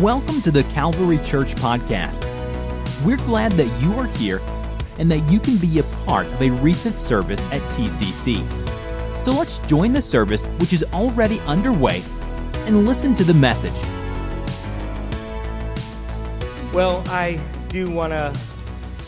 Welcome 0.00 0.42
to 0.42 0.50
the 0.50 0.62
Calvary 0.74 1.16
Church 1.24 1.54
Podcast. 1.54 2.22
We're 3.02 3.16
glad 3.16 3.52
that 3.52 3.80
you 3.80 3.94
are 3.98 4.04
here 4.04 4.42
and 4.98 5.10
that 5.10 5.20
you 5.32 5.40
can 5.40 5.56
be 5.56 5.78
a 5.78 5.84
part 6.04 6.26
of 6.26 6.42
a 6.42 6.50
recent 6.50 6.98
service 6.98 7.46
at 7.46 7.62
TCC. 7.72 8.42
So 9.22 9.30
let's 9.30 9.58
join 9.60 9.94
the 9.94 10.02
service, 10.02 10.48
which 10.58 10.74
is 10.74 10.84
already 10.92 11.40
underway, 11.46 12.02
and 12.66 12.84
listen 12.84 13.14
to 13.14 13.24
the 13.24 13.32
message. 13.32 13.72
Well, 16.74 17.02
I 17.06 17.40
do 17.68 17.90
want 17.90 18.12
to 18.12 18.38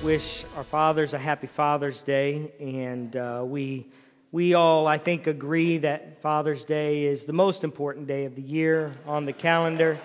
wish 0.03 0.47
our 0.57 0.65
fathers 0.65 1.13
a 1.13 1.19
happy 1.19 1.49
Father's 1.49 2.01
Day, 2.01 2.51
and 2.59 3.15
uh, 3.15 3.43
we 3.45 3.89
we 4.33 4.55
all, 4.55 4.87
I 4.87 4.97
think, 4.97 5.27
agree 5.27 5.79
that 5.79 6.23
Father's 6.23 6.65
Day 6.65 7.05
is 7.05 7.27
the 7.27 7.35
most 7.35 7.63
important 7.63 8.07
day 8.07 8.25
of 8.25 8.35
the 8.37 8.43
year 8.43 8.95
on 9.07 9.27
the 9.27 9.35
calendar. 9.35 9.99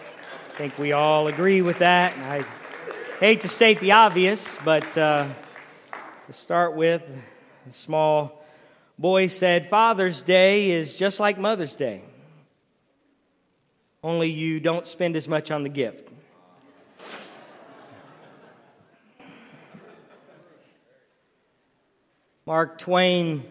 I 0.54 0.56
think 0.56 0.78
we 0.78 0.92
all 0.92 1.28
agree 1.30 1.64
with 1.64 1.80
that. 1.80 2.16
I 2.16 2.46
hate 3.20 3.42
to 3.42 3.48
state 3.48 3.80
the 3.80 3.94
obvious, 3.94 4.56
but 4.64 4.96
uh, 4.96 5.28
to 6.28 6.34
start 6.34 6.76
with, 6.76 7.02
a 7.68 7.74
small 7.74 8.46
boy 9.00 9.26
said, 9.26 9.68
Father's 9.68 10.22
Day 10.22 10.70
is 10.70 10.96
just 10.96 11.20
like 11.20 11.40
Mother's 11.40 11.76
Day, 11.76 12.04
only 14.04 14.30
you 14.30 14.60
don't 14.60 14.86
spend 14.86 15.16
as 15.16 15.28
much 15.28 15.50
on 15.50 15.64
the 15.64 15.70
gift. 15.70 16.10
Mark 22.46 22.78
Twain 22.78 23.44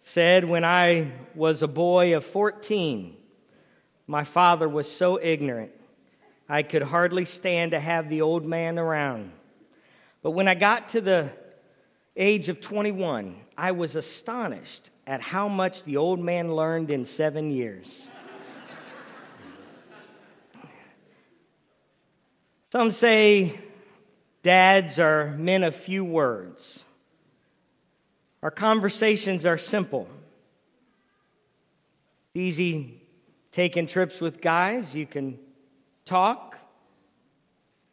said, 0.00 0.48
When 0.48 0.64
I 0.64 1.12
was 1.36 1.62
a 1.62 1.68
boy 1.68 2.16
of 2.16 2.24
14, 2.24 3.16
my 4.08 4.24
father 4.24 4.68
was 4.68 4.90
so 4.90 5.20
ignorant, 5.22 5.70
I 6.48 6.62
could 6.62 6.82
hardly 6.82 7.24
stand 7.24 7.72
to 7.72 7.80
have 7.80 8.08
the 8.08 8.22
old 8.22 8.44
man 8.44 8.78
around. 8.78 9.32
But 10.22 10.32
when 10.32 10.48
I 10.48 10.54
got 10.54 10.90
to 10.90 11.00
the 11.00 11.30
age 12.16 12.48
of 12.48 12.60
21, 12.60 13.36
I 13.58 13.72
was 13.72 13.96
astonished 13.96 14.90
at 15.06 15.20
how 15.20 15.48
much 15.48 15.84
the 15.84 15.96
old 15.96 16.20
man 16.20 16.54
learned 16.54 16.90
in 16.90 17.04
seven 17.04 17.50
years. 17.50 18.10
Some 22.72 22.90
say 22.90 23.58
dads 24.42 24.98
are 24.98 25.36
men 25.38 25.62
of 25.62 25.74
few 25.74 26.04
words. 26.04 26.84
Our 28.42 28.50
conversations 28.50 29.46
are 29.46 29.58
simple. 29.58 30.08
It's 32.34 32.36
easy 32.36 33.00
taking 33.52 33.86
trips 33.86 34.20
with 34.20 34.40
guys. 34.40 34.94
You 34.94 35.06
can 35.06 35.38
talk, 36.06 36.56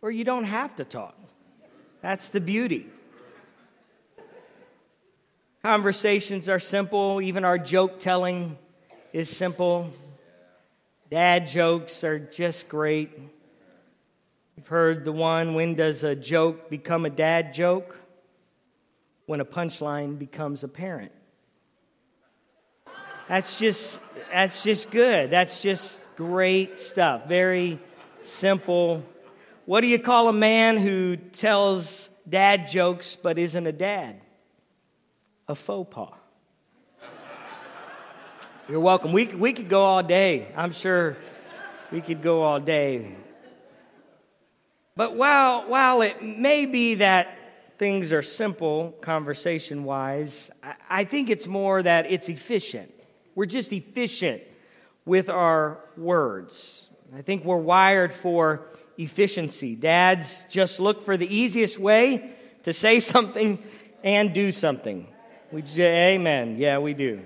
or 0.01 0.09
you 0.09 0.23
don't 0.23 0.45
have 0.45 0.77
to 0.77 0.85
talk. 0.85 1.19
That's 2.01 2.29
the 2.29 2.39
beauty. 2.39 2.87
Conversations 5.61 6.47
are 6.47 6.59
simple, 6.59 7.21
even 7.21 7.43
our 7.43 7.57
joke 7.57 7.99
telling 7.99 8.57
is 9.11 9.29
simple. 9.29 9.91
Dad 11.11 11.47
jokes 11.47 12.05
are 12.05 12.19
just 12.19 12.69
great. 12.69 13.11
You've 14.55 14.67
heard 14.67 15.03
the 15.03 15.11
one 15.11 15.55
when 15.55 15.75
does 15.75 16.03
a 16.03 16.15
joke 16.15 16.69
become 16.69 17.05
a 17.05 17.09
dad 17.09 17.53
joke? 17.53 17.99
when 19.25 19.39
a 19.39 19.45
punchline 19.45 20.19
becomes 20.19 20.63
apparent. 20.63 21.11
That's 23.27 23.57
just 23.57 24.01
that's 24.31 24.63
just 24.63 24.91
good. 24.91 25.29
That's 25.29 25.61
just 25.61 26.01
great 26.15 26.77
stuff. 26.77 27.27
Very 27.27 27.79
simple. 28.23 29.03
What 29.65 29.81
do 29.81 29.87
you 29.87 29.99
call 29.99 30.29
a 30.29 30.33
man 30.33 30.77
who 30.77 31.17
tells 31.17 32.09
dad 32.27 32.67
jokes 32.67 33.15
but 33.15 33.37
isn't 33.37 33.67
a 33.67 33.71
dad? 33.71 34.19
A 35.47 35.55
faux 35.55 35.93
pas. 35.93 36.13
You're 38.69 38.79
welcome. 38.79 39.11
We, 39.11 39.27
we 39.27 39.53
could 39.53 39.67
go 39.67 39.83
all 39.83 40.03
day. 40.03 40.47
I'm 40.55 40.71
sure 40.71 41.17
we 41.91 42.01
could 42.01 42.21
go 42.21 42.43
all 42.43 42.59
day. 42.59 43.15
But 44.95 45.15
while, 45.15 45.67
while 45.67 46.01
it 46.01 46.23
may 46.23 46.65
be 46.65 46.95
that 46.95 47.37
things 47.77 48.11
are 48.11 48.23
simple 48.23 48.95
conversation 49.01 49.83
wise. 49.83 50.49
I 50.89 51.03
think 51.03 51.29
it's 51.29 51.47
more 51.47 51.83
that 51.83 52.09
it's 52.09 52.29
efficient. 52.29 52.93
We're 53.35 53.45
just 53.45 53.73
efficient 53.73 54.41
with 55.05 55.29
our 55.29 55.79
words. 55.97 56.87
I 57.15 57.21
think 57.21 57.45
we're 57.45 57.57
wired 57.57 58.11
for 58.11 58.65
efficiency. 58.97 59.75
Dads 59.75 60.45
just 60.49 60.79
look 60.79 61.05
for 61.05 61.15
the 61.15 61.31
easiest 61.33 61.77
way 61.77 62.31
to 62.63 62.73
say 62.73 62.99
something 62.99 63.61
and 64.03 64.33
do 64.33 64.51
something. 64.51 65.07
We 65.51 65.63
Amen. 65.77 66.57
Yeah, 66.57 66.79
we 66.79 66.95
do. 66.95 67.21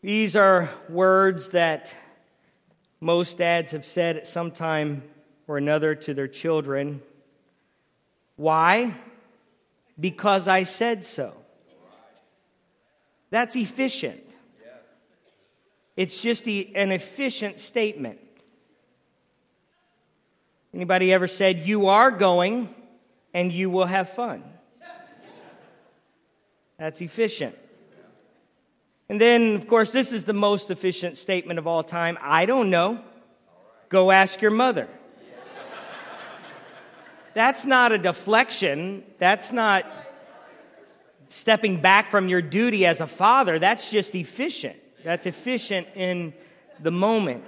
These 0.00 0.36
are 0.36 0.70
words 0.88 1.50
that 1.50 1.92
most 3.00 3.38
dads 3.38 3.72
have 3.72 3.84
said 3.84 4.16
at 4.16 4.28
some 4.28 4.52
time 4.52 5.02
or 5.48 5.58
another 5.58 5.96
to 5.96 6.14
their 6.14 6.28
children. 6.28 7.02
Why? 8.36 8.94
Because 9.98 10.46
I 10.46 10.62
said 10.62 11.04
so. 11.04 11.34
That's 13.30 13.56
efficient. 13.56 14.27
It's 15.98 16.22
just 16.22 16.46
an 16.46 16.92
efficient 16.92 17.58
statement. 17.58 18.20
Anybody 20.72 21.12
ever 21.12 21.26
said, 21.26 21.66
You 21.66 21.88
are 21.88 22.12
going 22.12 22.72
and 23.34 23.52
you 23.52 23.68
will 23.68 23.86
have 23.86 24.08
fun? 24.08 24.44
That's 26.78 27.00
efficient. 27.00 27.56
And 29.08 29.20
then, 29.20 29.56
of 29.56 29.66
course, 29.66 29.90
this 29.90 30.12
is 30.12 30.24
the 30.24 30.32
most 30.32 30.70
efficient 30.70 31.16
statement 31.16 31.58
of 31.58 31.66
all 31.66 31.82
time 31.82 32.16
I 32.22 32.46
don't 32.46 32.70
know. 32.70 33.02
Go 33.88 34.12
ask 34.12 34.40
your 34.40 34.52
mother. 34.52 34.86
That's 37.34 37.64
not 37.64 37.90
a 37.90 37.98
deflection. 37.98 39.02
That's 39.18 39.50
not 39.50 39.84
stepping 41.26 41.80
back 41.80 42.12
from 42.12 42.28
your 42.28 42.40
duty 42.40 42.86
as 42.86 43.00
a 43.00 43.08
father. 43.08 43.58
That's 43.58 43.90
just 43.90 44.14
efficient. 44.14 44.76
That's 45.08 45.24
efficient 45.24 45.88
in 45.94 46.34
the 46.80 46.90
moment. 46.90 47.42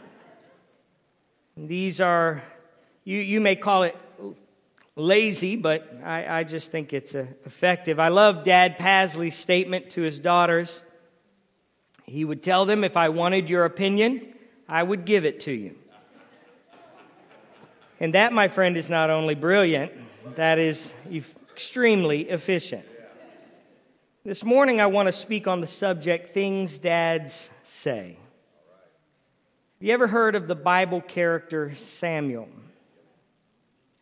These 1.59 2.00
are, 2.00 2.43
you, 3.04 3.19
you 3.19 3.38
may 3.38 3.54
call 3.54 3.82
it 3.82 3.94
lazy, 4.97 5.56
but 5.56 5.94
I, 6.03 6.38
I 6.38 6.44
just 6.44 6.72
think 6.72 6.94
it's 6.94 7.15
uh, 7.15 7.26
effective. 7.44 8.00
I 8.00 8.09
love 8.09 8.47
Dad 8.47 8.78
Pasley's 8.78 9.37
statement 9.37 9.91
to 9.91 10.00
his 10.00 10.19
daughters. 10.19 10.81
He 12.06 12.25
would 12.25 12.43
tell 12.43 12.65
them, 12.65 12.82
if 12.82 12.97
I 12.97 13.10
wanted 13.10 13.50
your 13.50 13.66
opinion, 13.66 14.32
I 14.66 14.82
would 14.82 15.04
give 15.04 15.27
it 15.27 15.41
to 15.41 15.53
you. 15.53 15.77
And 18.00 18.15
that, 18.15 18.32
my 18.32 18.48
friend, 18.48 18.75
is 18.78 18.88
not 18.88 19.10
only 19.10 19.34
brilliant, 19.34 19.92
that 20.37 20.59
is 20.59 20.94
extremely 21.53 22.22
efficient. 22.22 22.87
This 24.23 24.45
morning, 24.45 24.83
I 24.83 24.87
want 24.87 25.07
to 25.07 25.13
speak 25.13 25.47
on 25.47 25.63
the 25.63 25.67
subject 25.67 26.35
things 26.35 26.79
dads 26.79 27.49
say. 27.65 28.19
Have 29.79 29.89
you 29.89 29.95
ever 29.95 30.07
heard 30.07 30.35
of 30.35 30.47
the 30.47 30.55
Bible 30.55 31.01
character 31.01 31.75
Samuel? 31.77 32.47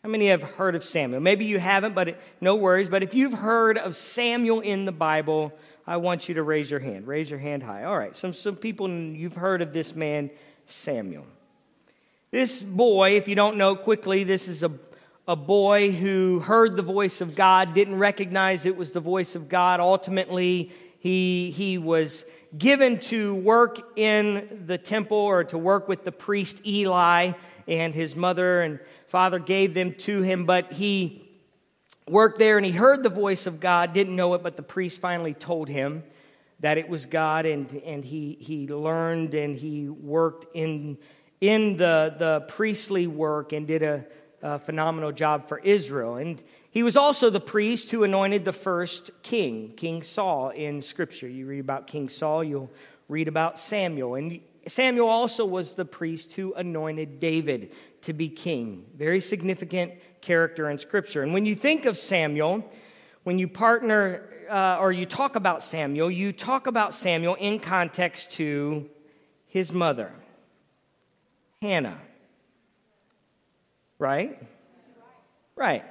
How 0.03 0.09
many 0.09 0.27
have 0.31 0.43
heard 0.43 0.75
of 0.75 0.83
Samuel? 0.83 1.21
Maybe 1.21 1.45
you 1.45 1.61
haven't, 1.61 1.95
but 1.95 2.09
it, 2.09 2.21
no 2.41 2.56
worries. 2.56 2.89
But 2.89 3.05
if 3.05 3.15
you've 3.15 3.33
heard 3.33 3.79
of 3.79 3.95
Samuel 3.95 4.59
in 4.59 4.87
the 4.87 4.93
Bible, 4.93 5.56
I 5.87 5.99
want 5.99 6.29
you 6.29 6.35
to 6.35 6.43
raise 6.43 6.69
your 6.69 6.81
hand. 6.81 7.06
Raise 7.06 7.31
your 7.31 7.38
hand 7.38 7.62
high. 7.62 7.85
All 7.85 7.97
right, 7.97 8.17
some, 8.17 8.32
some 8.32 8.56
people, 8.56 8.91
you've 8.91 9.37
heard 9.37 9.62
of 9.62 9.73
this 9.73 9.94
man, 9.94 10.31
Samuel. 10.67 11.26
This 12.32 12.61
boy, 12.61 13.12
if 13.12 13.29
you 13.29 13.37
don't 13.37 13.56
know 13.56 13.76
quickly, 13.76 14.25
this 14.25 14.49
is 14.49 14.64
a, 14.64 14.69
a 15.28 15.36
boy 15.36 15.92
who 15.92 16.40
heard 16.40 16.75
the 16.75 16.82
voice 16.82 17.20
of 17.20 17.36
God, 17.36 17.75
didn't 17.75 17.98
recognize 17.98 18.64
it 18.64 18.78
was 18.78 18.92
the 18.92 19.00
voice 19.00 19.36
of 19.36 19.50
God. 19.50 19.78
Ultimately, 19.78 20.72
he, 21.00 21.50
he 21.50 21.76
was 21.76 22.25
given 22.56 22.98
to 22.98 23.34
work 23.34 23.78
in 23.98 24.62
the 24.64 24.78
temple 24.78 25.19
or 25.19 25.44
to 25.44 25.58
work 25.58 25.86
with 25.86 26.02
the 26.02 26.10
priest 26.10 26.66
Eli, 26.66 27.32
and 27.69 27.94
his 27.94 28.16
mother 28.16 28.62
and 28.62 28.80
father 29.08 29.38
gave 29.38 29.75
them 29.75 29.92
to 29.92 30.22
him, 30.22 30.46
but 30.46 30.72
he 30.72 31.28
worked 32.08 32.38
there 32.38 32.56
and 32.56 32.64
he 32.64 32.72
heard 32.72 33.02
the 33.02 33.10
voice 33.10 33.46
of 33.46 33.60
God, 33.60 33.92
didn't 33.92 34.16
know 34.16 34.32
it, 34.32 34.42
but 34.42 34.56
the 34.56 34.62
priest 34.62 34.98
finally 34.98 35.34
told 35.34 35.69
him 35.69 36.04
that 36.60 36.78
it 36.78 36.88
was 36.88 37.04
God, 37.04 37.44
and, 37.44 37.70
and 37.84 38.02
he, 38.02 38.38
he 38.40 38.66
learned 38.66 39.34
and 39.34 39.58
he 39.58 39.90
worked 39.90 40.46
in 40.54 40.96
in 41.40 41.76
the, 41.76 42.16
the 42.19 42.40
priestly 42.48 43.06
work 43.06 43.52
and 43.52 43.69
did 43.69 43.84
a, 43.84 44.04
a 44.43 44.58
phenomenal 44.58 45.12
job 45.12 45.49
for 45.49 45.58
Israel. 45.58 46.17
And 46.17 46.40
he 46.70 46.82
was 46.82 46.96
also 46.96 47.31
the 47.31 47.40
priest 47.40 47.90
who 47.90 48.05
anointed 48.05 48.44
the 48.44 48.52
first 48.52 49.11
king, 49.23 49.73
King 49.76 50.02
Saul, 50.02 50.50
in 50.50 50.82
Scripture. 50.82 51.29
You 51.29 51.46
read 51.46 51.61
about 51.61 51.87
King 51.87 52.08
Saul, 52.08 52.44
you'll 52.44 52.70
read 53.08 53.29
about 53.29 53.58
Samuel. 53.58 54.14
And 54.14 54.40
Samuel 54.67 55.08
also 55.08 55.44
was 55.44 55.73
the 55.73 55.85
priest 55.85 56.32
who 56.32 56.52
anointed 56.55 57.20
David 57.20 57.73
to 58.02 58.12
be 58.12 58.29
king. 58.29 58.85
Very 58.96 59.20
significant 59.20 59.94
character 60.20 60.69
in 60.70 60.79
Scripture. 60.79 61.23
And 61.23 61.32
when 61.32 61.46
you 61.46 61.55
think 61.55 61.87
of 61.87 61.96
Samuel, 61.96 62.70
when 63.25 63.38
you 63.38 63.49
partner 63.49 64.23
uh, 64.50 64.79
or 64.79 64.93
you 64.93 65.06
talk 65.06 65.37
about 65.37 65.62
Samuel, 65.62 66.11
you 66.11 66.32
talk 66.32 66.67
about 66.67 66.94
Samuel 66.94 67.35
in 67.35 67.58
context 67.58 68.32
to 68.32 68.88
his 69.46 69.73
mother, 69.73 70.12
Hannah. 71.61 71.99
Right? 73.99 74.41
Right. 75.56 75.85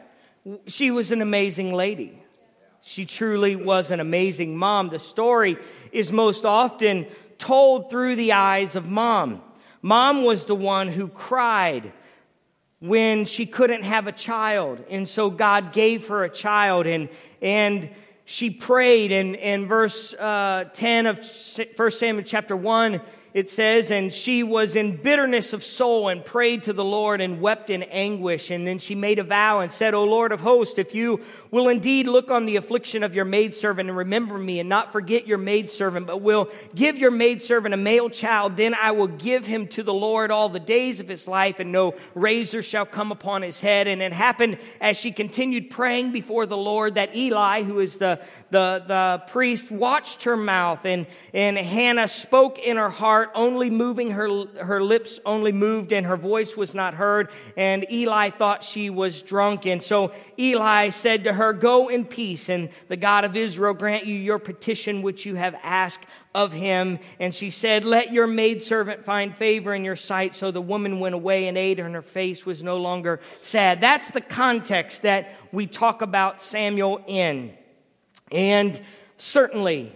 She 0.67 0.91
was 0.91 1.11
an 1.11 1.21
amazing 1.21 1.73
lady. 1.73 2.23
She 2.81 3.05
truly 3.05 3.55
was 3.55 3.91
an 3.91 3.99
amazing 3.99 4.55
mom. 4.55 4.89
The 4.89 4.99
story 4.99 5.57
is 5.91 6.11
most 6.11 6.45
often 6.45 7.05
told 7.37 7.89
through 7.89 8.15
the 8.15 8.31
eyes 8.31 8.75
of 8.75 8.89
mom. 8.89 9.41
Mom 9.81 10.23
was 10.23 10.45
the 10.45 10.55
one 10.55 10.87
who 10.87 11.07
cried 11.07 11.91
when 12.79 13.25
she 13.25 13.45
couldn't 13.45 13.83
have 13.83 14.07
a 14.07 14.11
child. 14.11 14.83
And 14.89 15.07
so 15.07 15.29
God 15.29 15.73
gave 15.73 16.07
her 16.07 16.23
a 16.23 16.29
child 16.29 16.85
and, 16.85 17.09
and 17.41 17.89
she 18.25 18.49
prayed. 18.49 19.11
And 19.11 19.35
in 19.35 19.67
verse 19.67 20.13
uh, 20.13 20.65
10 20.73 21.07
of 21.07 21.19
1 21.75 21.91
Samuel 21.91 22.23
chapter 22.23 22.55
1, 22.55 23.01
it 23.37 23.47
says, 23.47 23.91
and 23.91 24.11
she 24.11 24.41
was 24.41 24.75
in 24.75 24.97
bitterness 24.97 25.53
of 25.53 25.63
soul 25.63 26.07
and 26.07 26.25
prayed 26.25 26.63
to 26.63 26.73
the 26.73 26.83
Lord 26.83 27.21
and 27.21 27.39
wept 27.39 27.69
in 27.69 27.83
anguish. 27.83 28.49
And 28.49 28.65
then 28.65 28.79
she 28.79 28.95
made 28.95 29.19
a 29.19 29.23
vow 29.23 29.59
and 29.59 29.71
said, 29.71 29.93
O 29.93 30.05
Lord 30.05 30.31
of 30.31 30.41
hosts, 30.41 30.79
if 30.79 30.95
you 30.95 31.21
will 31.51 31.67
indeed 31.67 32.07
look 32.07 32.31
on 32.31 32.47
the 32.47 32.55
affliction 32.55 33.03
of 33.03 33.13
your 33.13 33.25
maidservant 33.25 33.89
and 33.89 33.95
remember 33.95 34.39
me 34.39 34.59
and 34.59 34.67
not 34.67 34.91
forget 34.91 35.27
your 35.27 35.37
maidservant, 35.37 36.07
but 36.07 36.23
will 36.23 36.49
give 36.73 36.97
your 36.97 37.11
maidservant 37.11 37.75
a 37.75 37.77
male 37.77 38.09
child, 38.09 38.57
then 38.57 38.73
I 38.73 38.89
will 38.89 39.05
give 39.05 39.45
him 39.45 39.67
to 39.67 39.83
the 39.83 39.93
Lord 39.93 40.31
all 40.31 40.49
the 40.49 40.59
days 40.59 40.99
of 40.99 41.07
his 41.07 41.27
life 41.27 41.59
and 41.59 41.71
no 41.71 41.93
razor 42.15 42.63
shall 42.63 42.87
come 42.87 43.11
upon 43.11 43.43
his 43.43 43.61
head. 43.61 43.87
And 43.87 44.01
it 44.01 44.13
happened 44.13 44.57
as 44.81 44.97
she 44.97 45.11
continued 45.11 45.69
praying 45.69 46.11
before 46.11 46.47
the 46.47 46.57
Lord 46.57 46.95
that 46.95 47.15
Eli, 47.15 47.61
who 47.61 47.81
is 47.81 47.99
the, 47.99 48.19
the, 48.49 48.83
the 48.87 49.23
priest, 49.27 49.69
watched 49.69 50.23
her 50.23 50.35
mouth 50.35 50.85
and, 50.85 51.05
and 51.35 51.55
Hannah 51.55 52.07
spoke 52.07 52.57
in 52.57 52.77
her 52.77 52.89
heart 52.89 53.26
heart 53.27 53.31
only 53.35 53.69
moving, 53.69 54.11
her, 54.11 54.45
her 54.63 54.81
lips 54.81 55.19
only 55.25 55.51
moved, 55.51 55.91
and 55.91 56.05
her 56.05 56.17
voice 56.17 56.55
was 56.55 56.73
not 56.73 56.93
heard. 56.93 57.29
And 57.55 57.85
Eli 57.91 58.29
thought 58.29 58.63
she 58.63 58.89
was 58.89 59.21
drunk. 59.21 59.65
And 59.65 59.81
so 59.81 60.11
Eli 60.39 60.89
said 60.89 61.25
to 61.25 61.33
her, 61.33 61.53
Go 61.53 61.87
in 61.87 62.05
peace, 62.05 62.49
and 62.49 62.69
the 62.87 62.97
God 62.97 63.25
of 63.25 63.35
Israel 63.35 63.73
grant 63.73 64.05
you 64.05 64.15
your 64.15 64.39
petition 64.39 65.01
which 65.01 65.25
you 65.25 65.35
have 65.35 65.55
asked 65.63 66.05
of 66.33 66.53
him. 66.53 66.99
And 67.19 67.33
she 67.33 67.49
said, 67.49 67.83
Let 67.83 68.13
your 68.13 68.27
maidservant 68.27 69.05
find 69.05 69.35
favor 69.35 69.73
in 69.73 69.83
your 69.83 69.95
sight. 69.95 70.33
So 70.33 70.51
the 70.51 70.61
woman 70.61 70.99
went 70.99 71.15
away 71.15 71.47
and 71.47 71.57
ate, 71.57 71.79
and 71.79 71.95
her 71.95 72.01
face 72.01 72.45
was 72.45 72.63
no 72.63 72.77
longer 72.77 73.19
sad. 73.41 73.81
That's 73.81 74.11
the 74.11 74.21
context 74.21 75.03
that 75.03 75.33
we 75.51 75.67
talk 75.67 76.01
about 76.01 76.41
Samuel 76.41 77.03
in. 77.07 77.55
And 78.31 78.79
certainly, 79.17 79.93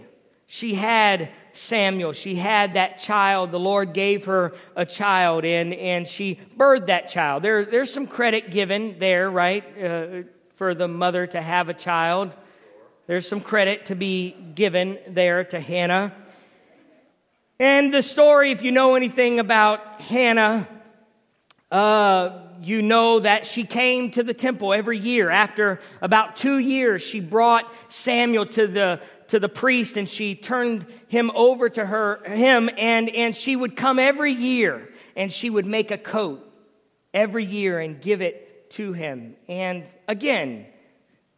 she 0.48 0.75
had 0.75 1.30
Samuel. 1.53 2.13
She 2.13 2.36
had 2.36 2.74
that 2.75 3.00
child. 3.00 3.51
The 3.51 3.59
Lord 3.59 3.94
gave 3.94 4.25
her 4.25 4.53
a 4.75 4.86
child, 4.86 5.45
and, 5.45 5.74
and 5.74 6.07
she 6.07 6.39
birthed 6.57 6.88
that 6.88 7.09
child. 7.09 7.44
There, 7.44 7.65
there's 7.65 7.92
some 7.94 8.07
credit 8.07 8.51
given 8.51 8.98
there, 9.00 9.30
right, 9.30 9.63
uh, 9.83 10.24
for 10.56 10.74
the 10.74 10.88
mother 10.88 11.27
to 11.27 11.42
have 11.42 11.69
a 11.69 11.74
child. 11.74 12.33
There's 13.07 13.27
some 13.27 13.42
credit 13.42 13.88
to 13.88 13.95
be 13.95 14.31
given 14.31 14.98
there 15.07 15.44
to 15.45 15.59
Hannah. 15.59 16.13
And 17.59 17.94
the 17.94 18.01
story, 18.01 18.51
if 18.51 18.63
you 18.63 18.71
know 18.71 18.95
anything 18.95 19.39
about 19.39 20.01
Hannah, 20.01 20.68
uh, 21.71 22.39
you 22.62 22.81
know 22.81 23.19
that 23.19 23.45
she 23.45 23.63
came 23.63 24.12
to 24.12 24.24
the 24.24 24.33
temple 24.33 24.74
every 24.74 24.98
year. 24.98 25.30
After 25.30 25.80
about 26.01 26.36
two 26.36 26.57
years, 26.57 27.01
she 27.01 27.19
brought 27.19 27.71
Samuel 27.89 28.45
to 28.48 28.68
the 28.68 29.01
to 29.31 29.39
the 29.39 29.48
priest 29.48 29.95
and 29.95 30.10
she 30.10 30.36
turned 30.36 30.86
him 31.07 31.31
over 31.33 31.69
to 31.69 31.86
her 31.86 32.22
him 32.25 32.69
and 32.78 33.10
and 33.10 33.33
she 33.33 33.56
would 33.56 33.78
come 33.78 33.98
every 33.98 34.33
year 34.33 34.89
and 35.16 35.31
she 35.31 35.50
would 35.50 35.66
make 35.66 35.89
a 35.89 35.98
coat 35.98 36.45
every 37.13 37.45
year 37.45 37.80
and 37.80 38.01
give 38.01 38.22
it 38.22 38.69
to 38.72 38.92
him. 38.92 39.38
And 39.48 39.86
again 40.06 40.66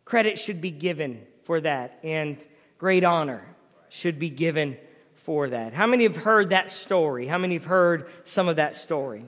credit 0.05 0.39
should 0.39 0.59
be 0.59 0.71
given 0.71 1.21
for 1.43 1.61
that 1.61 1.99
and 2.03 2.35
great 2.79 3.03
honor 3.03 3.45
should 3.89 4.17
be 4.17 4.31
given 4.31 4.75
for 5.13 5.49
that. 5.49 5.73
How 5.73 5.85
many 5.85 6.05
have 6.05 6.17
heard 6.17 6.49
that 6.49 6.71
story? 6.71 7.27
How 7.27 7.37
many 7.37 7.53
have 7.53 7.65
heard 7.65 8.09
some 8.23 8.47
of 8.47 8.55
that 8.55 8.75
story? 8.75 9.23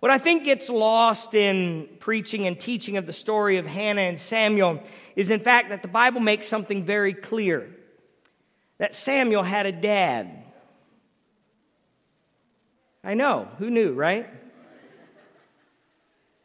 What 0.00 0.10
I 0.10 0.18
think 0.18 0.42
gets 0.42 0.68
lost 0.68 1.36
in 1.36 1.88
preaching 2.00 2.48
and 2.48 2.58
teaching 2.58 2.96
of 2.96 3.06
the 3.06 3.12
story 3.12 3.58
of 3.58 3.66
Hannah 3.66 4.00
and 4.00 4.18
Samuel 4.18 4.82
is, 5.14 5.30
in 5.30 5.38
fact, 5.38 5.68
that 5.68 5.82
the 5.82 5.88
Bible 5.88 6.20
makes 6.20 6.48
something 6.48 6.84
very 6.84 7.14
clear 7.14 7.70
that 8.80 8.94
Samuel 8.94 9.42
had 9.42 9.66
a 9.66 9.72
dad. 9.72 10.42
I 13.04 13.12
know, 13.12 13.46
who 13.58 13.68
knew, 13.68 13.92
right? 13.92 14.26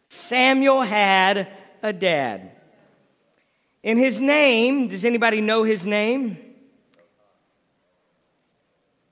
Samuel 0.09 0.81
had 0.81 1.47
a 1.81 1.93
dad. 1.93 2.51
And 3.85 3.97
his 3.97 4.19
name, 4.19 4.89
does 4.89 5.05
anybody 5.05 5.39
know 5.39 5.63
his 5.63 5.85
name? 5.85 6.37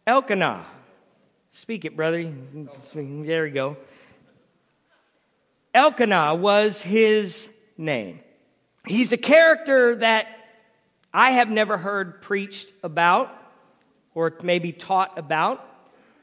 Elkanah. 0.06 0.66
Speak 1.50 1.86
it, 1.86 1.96
brother. 1.96 2.30
There 2.94 3.44
we 3.44 3.52
go. 3.52 3.78
Elkanah 5.74 6.36
was 6.36 6.82
his 6.82 7.50
name. 7.78 8.20
He's 8.86 9.14
a 9.14 9.18
character 9.18 9.96
that 9.96 10.28
I 11.14 11.32
have 11.32 11.50
never 11.50 11.78
heard 11.78 12.22
preached 12.22 12.74
about 12.82 13.34
or 14.16 14.34
maybe 14.42 14.72
taught 14.72 15.18
about, 15.18 15.66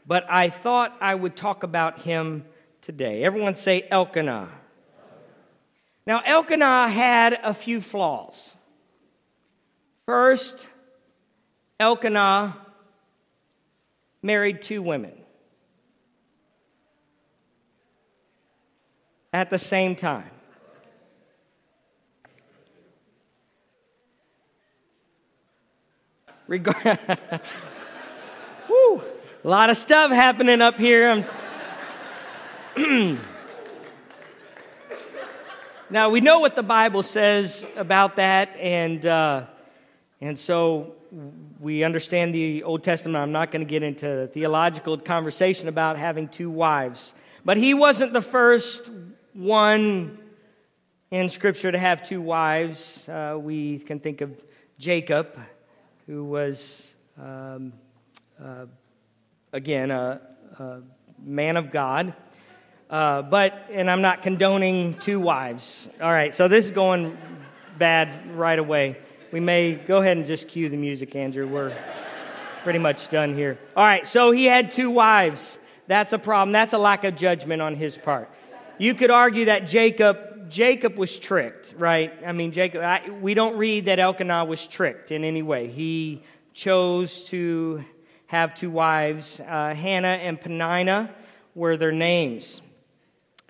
but 0.06 0.26
I 0.28 0.50
thought 0.50 0.96
I 1.00 1.14
would 1.14 1.36
talk 1.36 1.62
about 1.62 2.00
him 2.00 2.44
today. 2.82 3.22
Everyone 3.22 3.54
say 3.54 3.86
Elkanah. 3.90 4.48
Now, 6.06 6.22
Elkanah 6.24 6.88
had 6.88 7.38
a 7.44 7.54
few 7.54 7.80
flaws. 7.80 8.56
First, 10.06 10.66
Elkanah 11.78 12.56
married 14.22 14.60
two 14.62 14.82
women 14.82 15.12
at 19.32 19.50
the 19.50 19.58
same 19.58 19.94
time. 19.94 20.30
Regard. 26.50 26.84
Woo, 28.68 29.00
a 29.44 29.48
lot 29.48 29.70
of 29.70 29.76
stuff 29.76 30.10
happening 30.10 30.60
up 30.60 30.76
here. 30.76 31.24
now 35.90 36.10
we 36.10 36.20
know 36.20 36.40
what 36.40 36.56
the 36.56 36.64
Bible 36.64 37.04
says 37.04 37.64
about 37.76 38.16
that, 38.16 38.56
and 38.58 39.06
uh, 39.06 39.46
and 40.20 40.36
so 40.36 40.96
we 41.60 41.84
understand 41.84 42.34
the 42.34 42.64
Old 42.64 42.82
Testament. 42.82 43.22
I'm 43.22 43.30
not 43.30 43.52
going 43.52 43.64
to 43.64 43.70
get 43.70 43.84
into 43.84 44.26
theological 44.34 44.98
conversation 44.98 45.68
about 45.68 45.98
having 45.98 46.26
two 46.26 46.50
wives, 46.50 47.14
but 47.44 47.58
he 47.58 47.74
wasn't 47.74 48.12
the 48.12 48.22
first 48.22 48.90
one 49.34 50.18
in 51.12 51.28
Scripture 51.30 51.70
to 51.70 51.78
have 51.78 52.02
two 52.02 52.20
wives. 52.20 53.08
Uh, 53.08 53.38
we 53.40 53.78
can 53.78 54.00
think 54.00 54.20
of 54.20 54.32
Jacob 54.80 55.38
who 56.10 56.24
was, 56.24 56.96
um, 57.22 57.72
uh, 58.42 58.66
again, 59.52 59.92
a, 59.92 60.20
a, 60.58 60.80
man 61.22 61.56
of 61.56 61.70
God. 61.70 62.12
Uh, 62.90 63.22
but, 63.22 63.68
and 63.70 63.88
I'm 63.88 64.02
not 64.02 64.20
condoning 64.20 64.94
two 64.94 65.20
wives. 65.20 65.88
All 66.02 66.10
right, 66.10 66.34
so 66.34 66.48
this 66.48 66.64
is 66.64 66.72
going 66.72 67.16
bad 67.78 68.36
right 68.36 68.58
away. 68.58 68.96
We 69.30 69.38
may 69.38 69.76
go 69.76 69.98
ahead 69.98 70.16
and 70.16 70.26
just 70.26 70.48
cue 70.48 70.68
the 70.68 70.76
music, 70.76 71.14
Andrew. 71.14 71.46
We're 71.46 71.76
pretty 72.64 72.80
much 72.80 73.08
done 73.08 73.36
here. 73.36 73.56
All 73.76 73.84
right, 73.84 74.04
so 74.04 74.32
he 74.32 74.46
had 74.46 74.72
two 74.72 74.90
wives. 74.90 75.60
That's 75.86 76.12
a 76.12 76.18
problem. 76.18 76.50
That's 76.50 76.72
a 76.72 76.78
lack 76.78 77.04
of 77.04 77.14
judgment 77.14 77.62
on 77.62 77.76
his 77.76 77.96
part. 77.96 78.28
You 78.78 78.96
could 78.96 79.12
argue 79.12 79.44
that 79.44 79.68
Jacob 79.68 80.29
Jacob 80.50 80.98
was 80.98 81.16
tricked, 81.16 81.74
right? 81.78 82.12
I 82.26 82.32
mean, 82.32 82.52
Jacob, 82.52 82.82
I, 82.82 83.08
we 83.08 83.34
don't 83.34 83.56
read 83.56 83.86
that 83.86 83.98
Elkanah 83.98 84.44
was 84.44 84.66
tricked 84.66 85.10
in 85.12 85.24
any 85.24 85.42
way. 85.42 85.68
He 85.68 86.22
chose 86.52 87.24
to 87.28 87.84
have 88.26 88.54
two 88.54 88.70
wives. 88.70 89.40
Uh, 89.40 89.74
Hannah 89.74 90.18
and 90.20 90.40
Peninnah 90.40 91.14
were 91.54 91.76
their 91.76 91.92
names. 91.92 92.60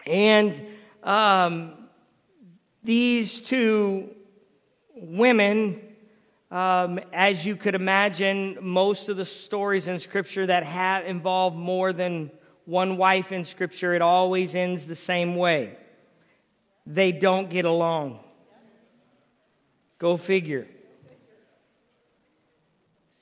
And 0.07 0.61
um, 1.03 1.73
these 2.85 3.41
two 3.41 4.11
women 4.95 5.81
Um, 6.53 6.99
as 7.13 7.47
you 7.47 7.55
could 7.55 7.77
imagine, 7.77 8.59
most 8.61 9.09
of 9.09 9.17
the 9.17 9.25
stories 9.25 9.87
in 9.87 10.01
Scripture 10.01 10.47
that 10.47 10.65
have 10.65 11.07
involve 11.07 11.55
more 11.55 11.93
than 11.93 12.31
one 12.67 12.97
wife 12.97 13.31
in 13.31 13.45
Scripture, 13.45 13.95
it 13.95 14.03
always 14.03 14.55
ends 14.57 14.87
the 14.87 14.97
same 14.97 15.37
way. 15.37 15.77
They 16.87 17.13
don't 17.13 17.51
get 17.51 17.65
along. 17.65 18.21
Go 19.99 20.17
figure. 20.17 20.67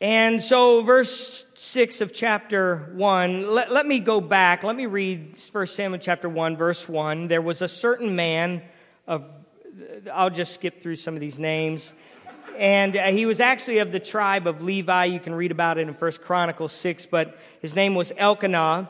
And 0.00 0.40
so, 0.40 0.82
verse 0.82 1.44
6 1.54 2.00
of 2.02 2.14
chapter 2.14 2.92
1, 2.94 3.52
let, 3.52 3.72
let 3.72 3.84
me 3.84 3.98
go 3.98 4.20
back. 4.20 4.62
Let 4.62 4.76
me 4.76 4.86
read 4.86 5.36
1 5.50 5.66
Samuel 5.66 5.98
chapter 5.98 6.28
1, 6.28 6.56
verse 6.56 6.88
1. 6.88 7.26
There 7.26 7.42
was 7.42 7.62
a 7.62 7.68
certain 7.68 8.14
man 8.14 8.62
of, 9.08 9.28
I'll 10.12 10.30
just 10.30 10.54
skip 10.54 10.80
through 10.80 10.96
some 10.96 11.14
of 11.14 11.20
these 11.20 11.36
names. 11.36 11.92
And 12.56 12.96
uh, 12.96 13.06
he 13.06 13.26
was 13.26 13.40
actually 13.40 13.78
of 13.78 13.90
the 13.90 13.98
tribe 13.98 14.46
of 14.46 14.62
Levi. 14.62 15.06
You 15.06 15.18
can 15.18 15.34
read 15.34 15.50
about 15.50 15.78
it 15.78 15.88
in 15.88 15.94
1 15.94 16.12
Chronicles 16.22 16.72
6, 16.72 17.06
but 17.06 17.36
his 17.60 17.74
name 17.74 17.96
was 17.96 18.12
Elkanah. 18.16 18.88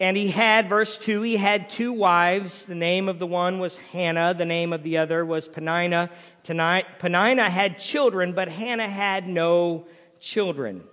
And 0.00 0.16
he 0.16 0.28
had, 0.28 0.70
verse 0.70 0.96
2, 0.96 1.20
he 1.20 1.36
had 1.36 1.68
two 1.68 1.92
wives. 1.92 2.64
The 2.64 2.74
name 2.74 3.06
of 3.06 3.18
the 3.18 3.26
one 3.26 3.58
was 3.58 3.76
Hannah, 3.76 4.32
the 4.32 4.46
name 4.46 4.72
of 4.72 4.82
the 4.82 4.96
other 4.96 5.26
was 5.26 5.46
Peninnah. 5.46 6.10
Peninnah 6.42 7.50
had 7.50 7.78
children, 7.78 8.32
but 8.32 8.48
Hannah 8.48 8.88
had 8.88 9.28
no 9.28 9.86
children. 10.18 10.84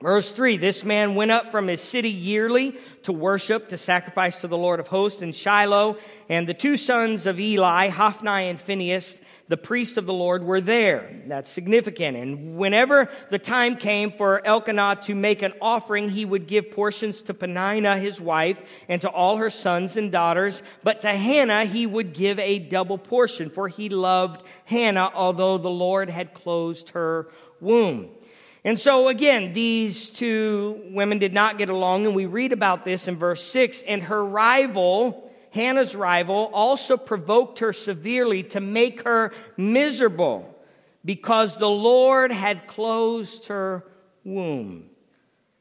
Verse 0.00 0.32
3 0.32 0.56
This 0.56 0.84
man 0.84 1.14
went 1.14 1.30
up 1.30 1.50
from 1.50 1.68
his 1.68 1.82
city 1.82 2.10
yearly 2.10 2.76
to 3.02 3.12
worship, 3.12 3.68
to 3.68 3.76
sacrifice 3.76 4.40
to 4.40 4.48
the 4.48 4.56
Lord 4.56 4.80
of 4.80 4.88
hosts 4.88 5.20
in 5.20 5.32
Shiloh, 5.32 5.98
and 6.30 6.48
the 6.48 6.54
two 6.54 6.78
sons 6.78 7.26
of 7.26 7.38
Eli, 7.38 7.88
Hophni 7.88 8.48
and 8.48 8.58
Phinehas, 8.58 9.20
the 9.50 9.56
priests 9.56 9.96
of 9.96 10.06
the 10.06 10.14
Lord, 10.14 10.44
were 10.44 10.60
there. 10.60 11.22
That's 11.26 11.50
significant. 11.50 12.16
And 12.16 12.56
whenever 12.56 13.10
the 13.30 13.38
time 13.40 13.74
came 13.74 14.12
for 14.12 14.46
Elkanah 14.46 15.00
to 15.02 15.14
make 15.16 15.42
an 15.42 15.54
offering, 15.60 16.08
he 16.08 16.24
would 16.24 16.46
give 16.46 16.70
portions 16.70 17.22
to 17.22 17.34
Peninnah, 17.34 17.98
his 17.98 18.20
wife, 18.20 18.62
and 18.88 19.02
to 19.02 19.10
all 19.10 19.38
her 19.38 19.50
sons 19.50 19.96
and 19.96 20.12
daughters. 20.12 20.62
But 20.84 21.00
to 21.00 21.08
Hannah, 21.08 21.64
he 21.64 21.84
would 21.84 22.12
give 22.12 22.38
a 22.38 22.60
double 22.60 22.96
portion, 22.96 23.50
for 23.50 23.66
he 23.66 23.88
loved 23.88 24.44
Hannah, 24.66 25.10
although 25.12 25.58
the 25.58 25.68
Lord 25.68 26.10
had 26.10 26.32
closed 26.32 26.90
her 26.90 27.28
womb. 27.60 28.08
And 28.62 28.78
so, 28.78 29.08
again, 29.08 29.52
these 29.52 30.10
two 30.10 30.80
women 30.90 31.18
did 31.18 31.34
not 31.34 31.58
get 31.58 31.70
along, 31.70 32.06
and 32.06 32.14
we 32.14 32.26
read 32.26 32.52
about 32.52 32.84
this 32.84 33.08
in 33.08 33.16
verse 33.16 33.42
6. 33.42 33.82
And 33.82 34.04
her 34.04 34.24
rival, 34.24 35.29
Hannah's 35.50 35.96
rival, 35.96 36.50
also 36.52 36.96
provoked 36.96 37.58
her 37.58 37.72
severely 37.72 38.42
to 38.44 38.60
make 38.60 39.02
her 39.02 39.32
miserable 39.56 40.54
because 41.04 41.56
the 41.56 41.68
Lord 41.68 42.30
had 42.30 42.66
closed 42.66 43.48
her 43.48 43.84
womb. 44.24 44.90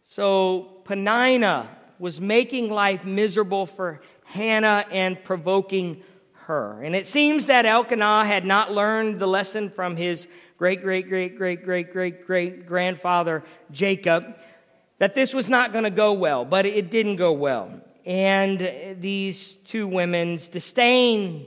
So, 0.04 0.82
Peninnah 0.86 1.70
was 2.00 2.20
making 2.20 2.72
life 2.72 3.06
miserable 3.06 3.66
for 3.66 4.02
Hannah 4.26 4.86
and 4.92 5.24
provoking 5.24 6.04
her. 6.46 6.82
And 6.82 6.96
it 6.96 7.06
seems 7.06 7.48
that 7.48 7.66
Elkanah 7.66 8.26
had 8.26 8.46
not 8.46 8.72
learned 8.72 9.20
the 9.20 9.28
lesson 9.28 9.70
from 9.70 9.96
his 9.96 10.28
great, 10.58 10.82
great, 10.82 11.08
great, 11.08 11.38
great, 11.38 11.64
great, 11.64 11.94
great, 11.94 12.26
great 12.26 12.66
grandfather 12.66 13.44
Jacob, 13.72 14.36
that 14.98 15.16
this 15.16 15.34
was 15.34 15.48
not 15.48 15.72
going 15.72 15.84
to 15.84 15.92
go 15.92 16.14
well, 16.14 16.46
but 16.46 16.66
it 16.66 16.90
didn't 16.90 17.18
go 17.18 17.32
well. 17.32 17.82
And 18.10 18.98
these 19.00 19.54
two 19.54 19.88
women's 19.88 20.48
disdain 20.48 21.46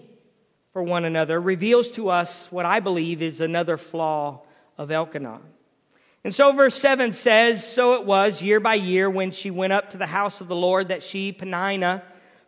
for 0.73 0.81
one 0.81 1.04
another 1.04 1.40
reveals 1.40 1.90
to 1.92 2.09
us 2.09 2.52
what 2.52 2.64
I 2.64 2.78
believe 2.78 3.21
is 3.21 3.40
another 3.40 3.76
flaw 3.76 4.42
of 4.78 4.92
Elkanah. 4.92 5.40
And 6.23 6.33
so, 6.33 6.52
verse 6.52 6.76
7 6.76 7.12
says, 7.12 7.66
So 7.66 7.95
it 7.95 8.07
was 8.07 8.42
year 8.42 8.61
by 8.61 8.76
year 8.76 9.11
when 9.11 9.33
she 9.33 9.50
went 9.50 9.73
up 9.73 9.90
to 9.90 9.99
the 9.99 10.07
house 10.07 10.40
of 10.40 10.47
the 10.47 10.54
Lord 10.54 10.87
that 10.88 11.02
she, 11.02 11.33
Peninnah, 11.33 12.04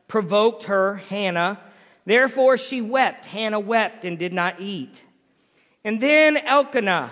provoked 0.06 0.64
her, 0.64 0.94
Hannah. 0.94 1.60
Therefore 2.06 2.56
she 2.56 2.80
wept. 2.80 3.26
Hannah 3.26 3.58
wept 3.58 4.04
and 4.04 4.16
did 4.16 4.32
not 4.32 4.60
eat. 4.60 5.02
And 5.82 6.00
then 6.00 6.36
Elkanah, 6.36 7.10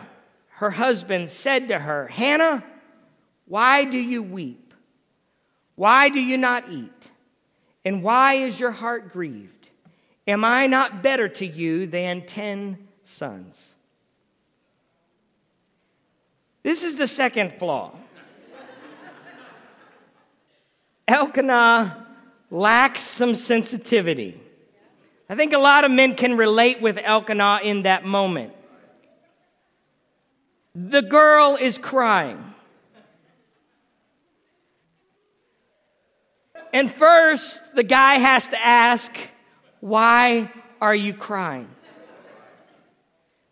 her 0.50 0.70
husband, 0.70 1.30
said 1.30 1.66
to 1.66 1.80
her, 1.80 2.06
Hannah, 2.06 2.62
why 3.46 3.86
do 3.86 3.98
you 3.98 4.22
weep? 4.22 4.61
Why 5.82 6.10
do 6.10 6.20
you 6.20 6.36
not 6.36 6.70
eat? 6.70 7.10
And 7.84 8.04
why 8.04 8.34
is 8.34 8.60
your 8.60 8.70
heart 8.70 9.12
grieved? 9.12 9.70
Am 10.28 10.44
I 10.44 10.68
not 10.68 11.02
better 11.02 11.28
to 11.28 11.44
you 11.44 11.88
than 11.88 12.24
ten 12.24 12.78
sons? 13.02 13.74
This 16.62 16.84
is 16.84 16.94
the 16.94 17.08
second 17.08 17.54
flaw. 17.54 17.96
Elkanah 21.08 22.06
lacks 22.48 23.00
some 23.00 23.34
sensitivity. 23.34 24.40
I 25.28 25.34
think 25.34 25.52
a 25.52 25.58
lot 25.58 25.82
of 25.82 25.90
men 25.90 26.14
can 26.14 26.36
relate 26.36 26.80
with 26.80 26.96
Elkanah 26.96 27.58
in 27.64 27.82
that 27.82 28.04
moment. 28.04 28.52
The 30.76 31.02
girl 31.02 31.58
is 31.60 31.76
crying. 31.76 32.51
And 36.72 36.90
first, 36.90 37.74
the 37.74 37.82
guy 37.82 38.14
has 38.14 38.48
to 38.48 38.64
ask, 38.64 39.14
Why 39.80 40.50
are 40.80 40.94
you 40.94 41.14
crying? 41.14 41.68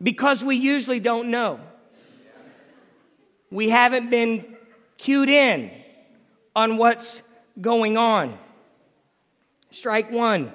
Because 0.02 0.44
we 0.44 0.56
usually 0.56 1.00
don't 1.00 1.30
know. 1.30 1.60
We 3.50 3.68
haven't 3.68 4.10
been 4.10 4.56
cued 4.96 5.28
in 5.28 5.70
on 6.56 6.76
what's 6.76 7.20
going 7.60 7.96
on. 7.96 8.38
Strike 9.70 10.10
one. 10.10 10.52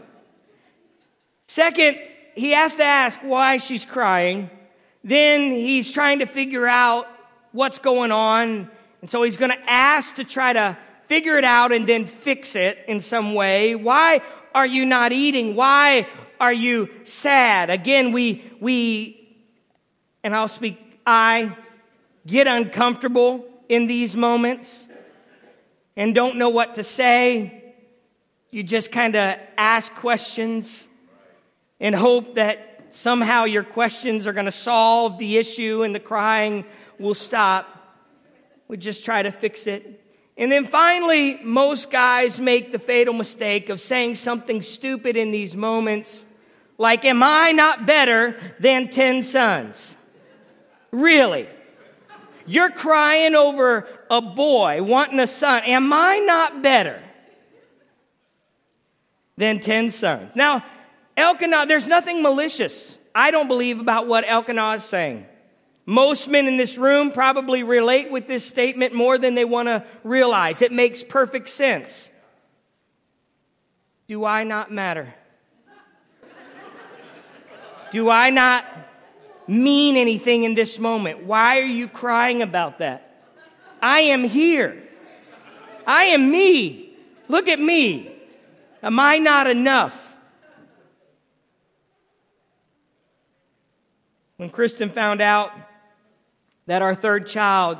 Second, 1.48 2.00
he 2.36 2.52
has 2.52 2.76
to 2.78 2.84
ask 2.84 3.20
why 3.22 3.58
she's 3.58 3.86
crying. 3.86 4.50
Then 5.04 5.52
he's 5.52 5.92
trying 5.92 6.20
to 6.20 6.26
figure 6.26 6.68
out 6.68 7.08
what's 7.52 7.80
going 7.80 8.12
on. 8.12 8.70
And 9.02 9.10
so 9.10 9.24
he's 9.24 9.38
going 9.38 9.52
to 9.52 9.70
ask 9.70 10.16
to 10.16 10.24
try 10.24 10.54
to 10.54 10.78
figure 11.08 11.38
it 11.38 11.44
out 11.44 11.72
and 11.72 11.88
then 11.88 12.06
fix 12.06 12.56
it 12.56 12.80
in 12.88 13.00
some 13.00 13.34
way. 13.34 13.76
Why 13.76 14.22
are 14.54 14.66
you 14.66 14.86
not 14.86 15.12
eating? 15.12 15.56
Why 15.56 16.08
are 16.40 16.54
you 16.54 16.90
sad? 17.04 17.70
Again, 17.70 18.12
we, 18.12 18.44
we, 18.60 19.38
and 20.24 20.36
I'll 20.36 20.48
speak, 20.48 21.00
I 21.06 21.56
get 22.26 22.48
uncomfortable 22.48 23.46
in 23.70 23.88
these 23.88 24.16
moments 24.16 24.88
and 25.96 26.14
don't 26.14 26.38
know 26.38 26.50
what 26.50 26.76
to 26.76 26.84
say. 26.84 27.74
You 28.50 28.64
just 28.64 28.92
kind 28.92 29.16
of 29.16 29.38
ask 29.58 29.94
questions 29.96 30.88
and 31.80 31.94
hope 31.94 32.36
that 32.36 32.86
somehow 32.90 33.44
your 33.44 33.64
questions 33.64 34.28
are 34.28 34.34
going 34.34 34.46
to 34.46 34.52
solve 34.52 35.18
the 35.18 35.38
issue 35.38 35.84
and 35.84 35.94
the 35.94 36.00
crying 36.00 36.66
will 36.98 37.14
stop. 37.14 37.70
We 38.68 38.78
just 38.78 39.04
try 39.04 39.22
to 39.22 39.32
fix 39.32 39.68
it. 39.68 40.02
And 40.38 40.52
then 40.52 40.66
finally, 40.66 41.40
most 41.44 41.90
guys 41.90 42.40
make 42.40 42.72
the 42.72 42.80
fatal 42.80 43.14
mistake 43.14 43.70
of 43.70 43.80
saying 43.80 44.16
something 44.16 44.62
stupid 44.62 45.16
in 45.16 45.32
these 45.32 45.56
moments, 45.56 46.26
like, 46.78 47.06
Am 47.06 47.24
I 47.24 47.54
not 47.54 47.86
better 47.86 48.38
than 48.60 48.90
10 48.90 49.24
sons? 49.24 49.96
Really? 50.92 51.48
You're 52.46 52.70
crying 52.70 53.34
over 53.34 53.88
a 54.10 54.22
boy 54.22 54.84
wanting 54.84 55.20
a 55.20 55.28
son. 55.28 55.64
Am 55.64 55.92
I 55.92 56.20
not 56.20 56.62
better 56.62 57.02
than 59.38 59.60
10 59.60 59.90
sons? 59.90 60.36
Now, 60.36 60.64
Elkanah, 61.18 61.66
there's 61.66 61.88
nothing 61.88 62.22
malicious, 62.22 62.98
I 63.16 63.32
don't 63.32 63.48
believe, 63.48 63.80
about 63.80 64.08
what 64.08 64.26
Elkanah 64.28 64.74
is 64.74 64.84
saying. 64.84 65.26
Most 65.86 66.28
men 66.28 66.48
in 66.48 66.58
this 66.58 66.78
room 66.78 67.12
probably 67.12 67.62
relate 67.62 68.10
with 68.10 68.28
this 68.28 68.44
statement 68.44 68.94
more 68.94 69.18
than 69.18 69.36
they 69.36 69.46
want 69.46 69.68
to 69.68 69.86
realize. 70.04 70.62
It 70.62 70.72
makes 70.72 71.04
perfect 71.04 71.48
sense. 71.50 72.10
Do 74.08 74.26
I 74.26 74.44
not 74.44 74.72
matter? 74.72 75.14
Do 77.92 78.10
I 78.10 78.32
not 78.32 78.66
mean 79.48 79.96
anything 79.96 80.44
in 80.44 80.56
this 80.56 80.80
moment? 80.80 81.24
Why 81.24 81.60
are 81.60 81.66
you 81.66 81.88
crying 81.88 82.42
about 82.42 82.80
that? 82.80 83.24
I 83.82 84.02
am 84.02 84.24
here. 84.24 84.82
I 85.86 86.06
am 86.06 86.32
me. 86.32 86.96
Look 87.28 87.48
at 87.48 87.60
me. 87.60 88.12
Am 88.82 89.00
I 89.00 89.20
not 89.20 89.48
enough? 89.48 90.16
When 94.38 94.50
Kristen 94.50 94.90
found 94.90 95.22
out 95.22 95.52
that 96.68 96.82
our 96.82 96.96
third 96.96 97.28
child 97.28 97.78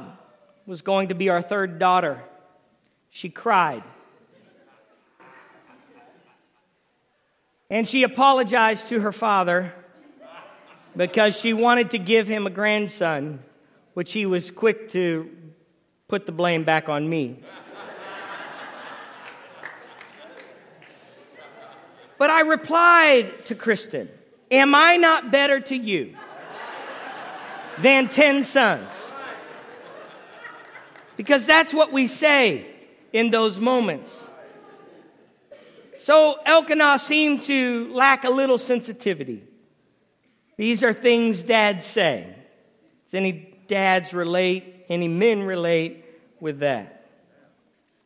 was 0.66 0.82
going 0.82 1.10
to 1.10 1.16
be 1.16 1.30
our 1.30 1.42
third 1.42 1.80
daughter, 1.80 2.24
she 3.10 3.30
cried. 3.30 3.84
And 7.70 7.88
she 7.88 8.04
apologized 8.04 8.90
to 8.90 9.00
her 9.00 9.12
father 9.12 9.74
because 10.96 11.38
she 11.38 11.54
wanted 11.54 11.92
to 11.92 11.98
give 11.98 12.28
him 12.28 12.46
a 12.46 12.50
grandson 12.50 13.40
which 13.96 14.12
he 14.12 14.26
was 14.26 14.52
quick 14.52 14.90
to 14.90 15.30
put 16.08 16.26
the 16.26 16.32
blame 16.32 16.64
back 16.64 16.90
on 16.90 17.10
me. 17.10 17.40
but 22.18 22.30
I 22.30 22.42
replied 22.42 23.46
to 23.46 23.56
Kristen, 23.56 24.10
Am 24.52 24.76
I 24.76 24.98
not 24.98 25.32
better 25.32 25.60
to 25.60 25.76
you 25.76 26.16
than 27.80 28.08
10 28.10 28.44
sons? 28.44 29.12
Because 31.18 31.46
that's 31.46 31.74
what 31.74 31.92
we 31.92 32.08
say 32.08 32.66
in 33.14 33.32
those 33.32 33.60
moments. 33.60 34.30
So 35.98 36.38
Elkanah 36.46 37.00
seemed 37.00 37.44
to 37.44 37.92
lack 37.94 38.26
a 38.26 38.30
little 38.30 38.58
sensitivity. 38.58 39.44
These 40.58 40.84
are 40.84 40.94
things 40.94 41.44
dads 41.44 41.86
say. 41.86 42.36
Does 43.06 43.14
any 43.14 43.58
dads 43.68 44.14
relate? 44.14 44.86
Any 44.90 45.08
men 45.08 45.44
relate 45.44 46.06
with 46.40 46.60
that? 46.60 47.08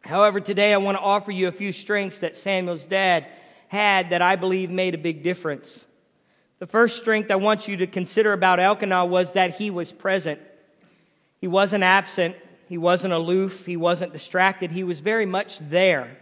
However, 0.02 0.40
today 0.40 0.74
I 0.74 0.78
want 0.78 0.98
to 0.98 1.04
offer 1.04 1.32
you 1.32 1.48
a 1.48 1.52
few 1.52 1.72
strengths 1.72 2.20
that 2.20 2.38
Samuel's 2.38 2.86
dad 2.86 3.28
had 3.68 4.12
that 4.12 4.22
I 4.22 4.36
believe 4.36 4.70
made 4.70 4.96
a 4.96 4.98
big 4.98 5.24
difference. 5.24 5.86
The 6.60 6.68
first 6.68 6.98
strength 6.98 7.32
I 7.32 7.38
want 7.38 7.70
you 7.70 7.78
to 7.78 7.88
consider 7.88 8.34
about 8.34 8.60
Elkanah 8.60 9.06
was 9.06 9.34
that 9.34 9.58
he 9.58 9.70
was 9.70 9.94
present. 9.94 10.42
He 11.40 11.48
wasn't 11.48 11.86
absent. 11.86 12.36
He 12.68 12.78
wasn't 12.78 13.14
aloof. 13.14 13.66
He 13.66 13.78
wasn't 13.78 14.12
distracted. 14.12 14.70
He 14.70 14.84
was 14.84 15.00
very 15.00 15.26
much 15.26 15.60
there. 15.60 16.18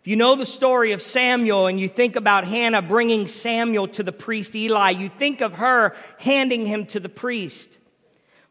If 0.00 0.08
you 0.08 0.16
know 0.16 0.36
the 0.36 0.46
story 0.46 0.92
of 0.92 1.02
Samuel 1.02 1.66
and 1.66 1.78
you 1.78 1.88
think 1.88 2.16
about 2.16 2.46
Hannah 2.46 2.80
bringing 2.80 3.26
Samuel 3.26 3.88
to 3.88 4.02
the 4.02 4.12
priest 4.12 4.54
Eli, 4.54 4.90
you 4.90 5.10
think 5.10 5.42
of 5.42 5.54
her 5.54 5.94
handing 6.18 6.64
him 6.64 6.86
to 6.86 7.00
the 7.00 7.10
priest. 7.10 7.76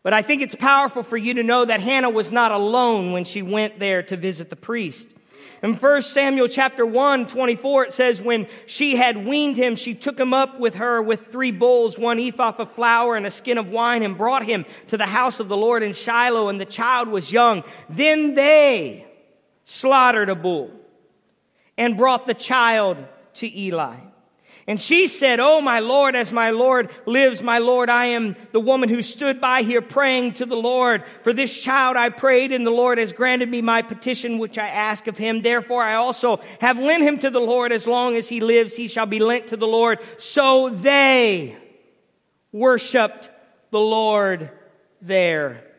But 0.04 0.14
I 0.14 0.22
think 0.22 0.44
it's 0.44 0.56
powerful 0.56 1.02
for 1.02 1.18
you 1.18 1.34
to 1.36 1.44
know 1.44 1.66
that 1.66 1.80
Hannah 1.80 2.10
was 2.10 2.32
not 2.32 2.52
alone 2.52 3.12
when 3.12 3.26
she 3.26 3.42
went 3.42 3.80
there 3.80 4.04
to 4.04 4.18
visit 4.18 4.52
the 4.52 4.56
priest. 4.56 5.14
In 5.64 5.76
1 5.76 6.02
Samuel 6.02 6.50
chapter 6.50 6.86
1, 6.86 7.28
24, 7.28 7.86
it 7.86 7.94
says, 7.94 8.22
When 8.22 8.48
she 8.66 8.98
had 8.98 9.26
weaned 9.26 9.56
him, 9.56 9.78
she 9.78 9.96
took 9.96 10.20
him 10.20 10.34
up 10.34 10.60
with 10.60 10.76
her 10.76 11.02
with 11.02 11.28
three 11.28 11.52
bulls, 11.52 11.98
one 11.98 12.20
ephah 12.20 12.54
of 12.58 12.74
flour 12.74 13.16
and 13.16 13.26
a 13.26 13.32
skin 13.32 13.58
of 13.58 13.70
wine, 13.70 14.04
and 14.04 14.18
brought 14.18 14.44
him 14.44 14.66
to 14.90 14.98
the 14.98 15.06
house 15.06 15.40
of 15.40 15.48
the 15.48 15.56
Lord 15.56 15.82
in 15.82 15.94
Shiloh, 15.94 16.50
and 16.50 16.60
the 16.60 16.66
child 16.66 17.08
was 17.08 17.32
young. 17.32 17.64
Then 17.90 18.36
they 18.36 19.08
slaughtered 19.64 20.28
a 20.28 20.36
bull 20.36 20.70
and 21.78 21.96
brought 21.96 22.28
the 22.28 22.34
child 22.34 22.98
to 23.36 23.58
Eli. 23.58 23.96
And 24.66 24.80
she 24.80 25.08
said, 25.08 25.40
Oh, 25.42 25.60
my 25.60 25.80
Lord, 25.80 26.16
as 26.16 26.32
my 26.32 26.52
Lord 26.52 26.90
lives, 27.06 27.42
my 27.42 27.58
Lord, 27.58 27.90
I 27.90 28.06
am 28.08 28.36
the 28.54 28.62
woman 28.62 28.88
who 28.88 29.02
stood 29.02 29.42
by 29.42 29.64
here 29.64 29.82
praying 29.82 30.34
to 30.34 30.46
the 30.46 30.56
Lord. 30.56 31.04
For 31.24 31.34
this 31.34 31.58
child 31.58 31.98
I 31.98 32.10
prayed, 32.10 32.54
and 32.54 32.66
the 32.66 32.72
Lord 32.72 32.98
has 32.98 33.12
granted 33.12 33.50
me 33.50 33.62
my 33.62 33.82
petition 33.82 34.38
which 34.38 34.58
I 34.58 34.70
ask 34.70 35.08
of 35.08 35.18
him. 35.18 35.42
Therefore 35.42 35.84
I 35.84 35.96
also 35.96 36.40
have 36.62 36.80
lent 36.80 37.04
him 37.04 37.20
to 37.20 37.30
the 37.30 37.42
Lord. 37.42 37.74
As 37.74 37.88
long 37.88 38.16
as 38.16 38.30
he 38.30 38.40
lives, 38.40 38.76
he 38.76 38.88
shall 38.88 39.06
be 39.06 39.20
lent 39.20 39.48
to 39.48 39.58
the 39.58 39.68
Lord. 39.68 40.00
So 40.18 40.70
they 40.70 41.58
worshiped 42.54 43.30
the 43.72 43.82
Lord 43.82 44.50
there. 45.02 45.73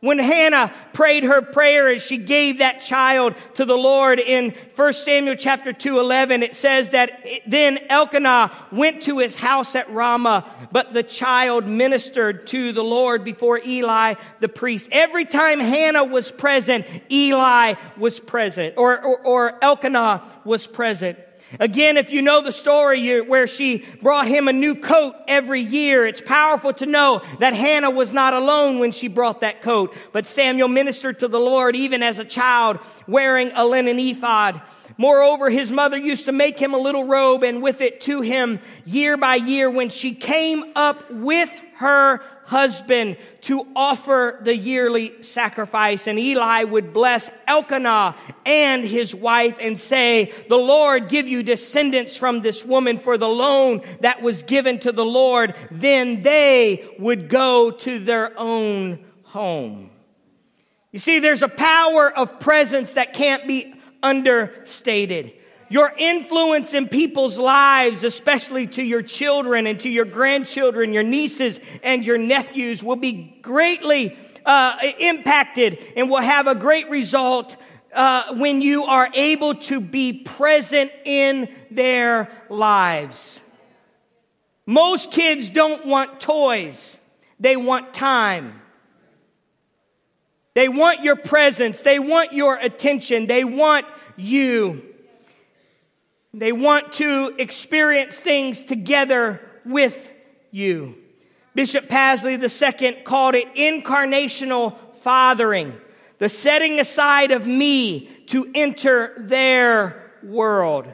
When 0.00 0.20
Hannah 0.20 0.72
prayed 0.92 1.24
her 1.24 1.42
prayer 1.42 1.88
as 1.88 2.02
she 2.02 2.18
gave 2.18 2.58
that 2.58 2.80
child 2.80 3.34
to 3.54 3.64
the 3.64 3.76
Lord 3.76 4.20
in 4.20 4.54
1 4.76 4.92
Samuel 4.92 5.34
chapter 5.34 5.72
2, 5.72 5.98
11, 5.98 6.44
it 6.44 6.54
says 6.54 6.90
that 6.90 7.26
then 7.48 7.80
Elkanah 7.88 8.52
went 8.70 9.02
to 9.02 9.18
his 9.18 9.34
house 9.34 9.74
at 9.74 9.92
Ramah, 9.92 10.44
but 10.70 10.92
the 10.92 11.02
child 11.02 11.66
ministered 11.66 12.46
to 12.48 12.70
the 12.70 12.84
Lord 12.84 13.24
before 13.24 13.58
Eli 13.58 14.14
the 14.38 14.48
priest. 14.48 14.88
Every 14.92 15.24
time 15.24 15.58
Hannah 15.58 16.04
was 16.04 16.30
present, 16.30 16.86
Eli 17.10 17.74
was 17.96 18.20
present, 18.20 18.74
or, 18.76 19.02
or, 19.02 19.18
or 19.26 19.58
Elkanah 19.64 20.22
was 20.44 20.68
present. 20.68 21.18
Again, 21.58 21.96
if 21.96 22.10
you 22.10 22.20
know 22.20 22.42
the 22.42 22.52
story 22.52 23.20
where 23.22 23.46
she 23.46 23.84
brought 24.02 24.28
him 24.28 24.48
a 24.48 24.52
new 24.52 24.74
coat 24.74 25.14
every 25.26 25.62
year, 25.62 26.06
it's 26.06 26.20
powerful 26.20 26.72
to 26.74 26.86
know 26.86 27.22
that 27.38 27.54
Hannah 27.54 27.90
was 27.90 28.12
not 28.12 28.34
alone 28.34 28.78
when 28.78 28.92
she 28.92 29.08
brought 29.08 29.40
that 29.40 29.62
coat, 29.62 29.96
but 30.12 30.26
Samuel 30.26 30.68
ministered 30.68 31.20
to 31.20 31.28
the 31.28 31.40
Lord 31.40 31.74
even 31.74 32.02
as 32.02 32.18
a 32.18 32.24
child 32.24 32.78
wearing 33.06 33.50
a 33.54 33.64
linen 33.64 33.98
ephod. 33.98 34.60
Moreover, 34.98 35.48
his 35.48 35.70
mother 35.70 35.96
used 35.96 36.26
to 36.26 36.32
make 36.32 36.58
him 36.58 36.74
a 36.74 36.78
little 36.78 37.04
robe 37.04 37.44
and 37.44 37.62
with 37.62 37.80
it 37.80 38.00
to 38.02 38.20
him 38.20 38.60
year 38.84 39.16
by 39.16 39.36
year 39.36 39.70
when 39.70 39.88
she 39.88 40.14
came 40.14 40.64
up 40.74 41.10
with 41.10 41.50
her 41.76 42.20
husband 42.48 43.18
to 43.42 43.66
offer 43.76 44.38
the 44.42 44.56
yearly 44.56 45.22
sacrifice. 45.22 46.06
And 46.06 46.18
Eli 46.18 46.64
would 46.64 46.94
bless 46.94 47.30
Elkanah 47.46 48.16
and 48.46 48.82
his 48.82 49.14
wife 49.14 49.58
and 49.60 49.78
say, 49.78 50.32
the 50.48 50.56
Lord 50.56 51.10
give 51.10 51.28
you 51.28 51.42
descendants 51.42 52.16
from 52.16 52.40
this 52.40 52.64
woman 52.64 52.98
for 52.98 53.18
the 53.18 53.28
loan 53.28 53.82
that 54.00 54.22
was 54.22 54.42
given 54.44 54.78
to 54.80 54.92
the 54.92 55.04
Lord. 55.04 55.54
Then 55.70 56.22
they 56.22 56.88
would 56.98 57.28
go 57.28 57.70
to 57.70 57.98
their 57.98 58.32
own 58.38 59.04
home. 59.24 59.90
You 60.90 60.98
see, 60.98 61.18
there's 61.18 61.42
a 61.42 61.48
power 61.48 62.10
of 62.10 62.40
presence 62.40 62.94
that 62.94 63.12
can't 63.12 63.46
be 63.46 63.74
understated. 64.02 65.34
Your 65.70 65.92
influence 65.96 66.72
in 66.72 66.88
people's 66.88 67.38
lives, 67.38 68.02
especially 68.04 68.66
to 68.68 68.82
your 68.82 69.02
children 69.02 69.66
and 69.66 69.78
to 69.80 69.90
your 69.90 70.06
grandchildren, 70.06 70.92
your 70.92 71.02
nieces 71.02 71.60
and 71.82 72.04
your 72.04 72.16
nephews, 72.16 72.82
will 72.82 72.96
be 72.96 73.38
greatly 73.42 74.16
uh, 74.46 74.76
impacted 74.98 75.78
and 75.94 76.08
will 76.08 76.22
have 76.22 76.46
a 76.46 76.54
great 76.54 76.88
result 76.88 77.56
uh, 77.92 78.34
when 78.34 78.62
you 78.62 78.84
are 78.84 79.10
able 79.14 79.54
to 79.54 79.80
be 79.80 80.12
present 80.12 80.90
in 81.04 81.48
their 81.70 82.30
lives. 82.48 83.40
Most 84.64 85.12
kids 85.12 85.50
don't 85.50 85.86
want 85.86 86.20
toys, 86.20 86.98
they 87.40 87.56
want 87.56 87.94
time. 87.94 88.62
They 90.54 90.68
want 90.68 91.04
your 91.04 91.14
presence, 91.14 91.82
they 91.82 92.00
want 92.00 92.32
your 92.32 92.56
attention, 92.56 93.26
they 93.26 93.44
want 93.44 93.86
you. 94.16 94.82
They 96.34 96.52
want 96.52 96.92
to 96.94 97.34
experience 97.38 98.20
things 98.20 98.64
together 98.64 99.40
with 99.64 100.12
you. 100.50 100.96
Bishop 101.54 101.88
Pasley 101.88 102.38
II 102.38 103.02
called 103.02 103.34
it 103.34 103.54
incarnational 103.54 104.76
fathering, 105.00 105.74
the 106.18 106.28
setting 106.28 106.78
aside 106.78 107.30
of 107.30 107.46
me 107.46 108.06
to 108.26 108.50
enter 108.54 109.14
their 109.18 110.12
world. 110.22 110.86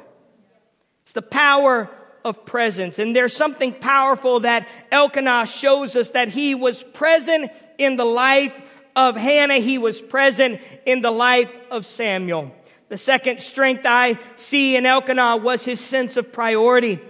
It's 1.02 1.12
the 1.12 1.22
power 1.22 1.90
of 2.24 2.46
presence. 2.46 2.98
And 2.98 3.14
there's 3.14 3.36
something 3.36 3.74
powerful 3.74 4.40
that 4.40 4.66
Elkanah 4.90 5.46
shows 5.46 5.96
us 5.96 6.10
that 6.10 6.28
he 6.28 6.54
was 6.54 6.82
present 6.82 7.50
in 7.76 7.96
the 7.96 8.04
life 8.04 8.58
of 8.96 9.16
Hannah. 9.16 9.58
He 9.58 9.76
was 9.76 10.00
present 10.00 10.60
in 10.86 11.02
the 11.02 11.10
life 11.10 11.54
of 11.70 11.84
Samuel. 11.84 12.54
The 12.94 12.98
second 12.98 13.42
strength 13.42 13.82
I 13.86 14.20
see 14.36 14.76
in 14.76 14.86
Elkanah 14.86 15.38
was 15.38 15.64
his 15.64 15.80
sense 15.80 16.16
of 16.16 16.32
priority. 16.32 17.00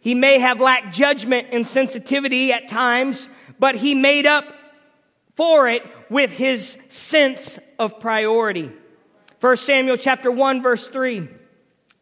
He 0.00 0.14
may 0.14 0.38
have 0.38 0.58
lacked 0.58 0.94
judgment 0.94 1.48
and 1.52 1.66
sensitivity 1.66 2.50
at 2.50 2.66
times, 2.66 3.28
but 3.58 3.74
he 3.74 3.94
made 3.94 4.24
up 4.24 4.46
for 5.36 5.68
it 5.68 5.82
with 6.08 6.30
his 6.30 6.78
sense 6.88 7.58
of 7.78 8.00
priority. 8.00 8.72
1 9.42 9.56
Samuel 9.58 9.98
chapter 9.98 10.30
1 10.30 10.62
verse 10.62 10.88
3. 10.88 11.28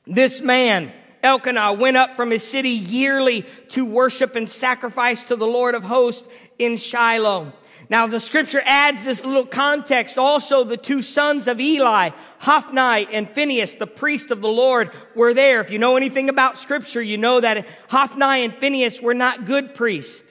This 0.06 0.40
man, 0.40 0.92
Elkanah, 1.24 1.72
went 1.72 1.96
up 1.96 2.14
from 2.14 2.30
his 2.30 2.44
city 2.44 2.70
yearly 2.70 3.44
to 3.70 3.84
worship 3.84 4.36
and 4.36 4.48
sacrifice 4.48 5.24
to 5.24 5.34
the 5.34 5.48
Lord 5.48 5.74
of 5.74 5.82
hosts 5.82 6.28
in 6.60 6.76
Shiloh. 6.76 7.52
Now 7.92 8.06
the 8.06 8.20
scripture 8.20 8.62
adds 8.64 9.04
this 9.04 9.22
little 9.22 9.44
context. 9.44 10.16
Also, 10.16 10.64
the 10.64 10.78
two 10.78 11.02
sons 11.02 11.46
of 11.46 11.60
Eli, 11.60 12.08
Hophni 12.38 13.06
and 13.12 13.28
Phinehas, 13.28 13.74
the 13.74 13.86
priest 13.86 14.30
of 14.30 14.40
the 14.40 14.48
Lord, 14.48 14.92
were 15.14 15.34
there. 15.34 15.60
If 15.60 15.70
you 15.70 15.78
know 15.78 15.98
anything 15.98 16.30
about 16.30 16.56
scripture, 16.56 17.02
you 17.02 17.18
know 17.18 17.38
that 17.40 17.66
Hophni 17.90 18.44
and 18.44 18.54
Phinehas 18.54 19.02
were 19.02 19.12
not 19.12 19.44
good 19.44 19.74
priests. 19.74 20.24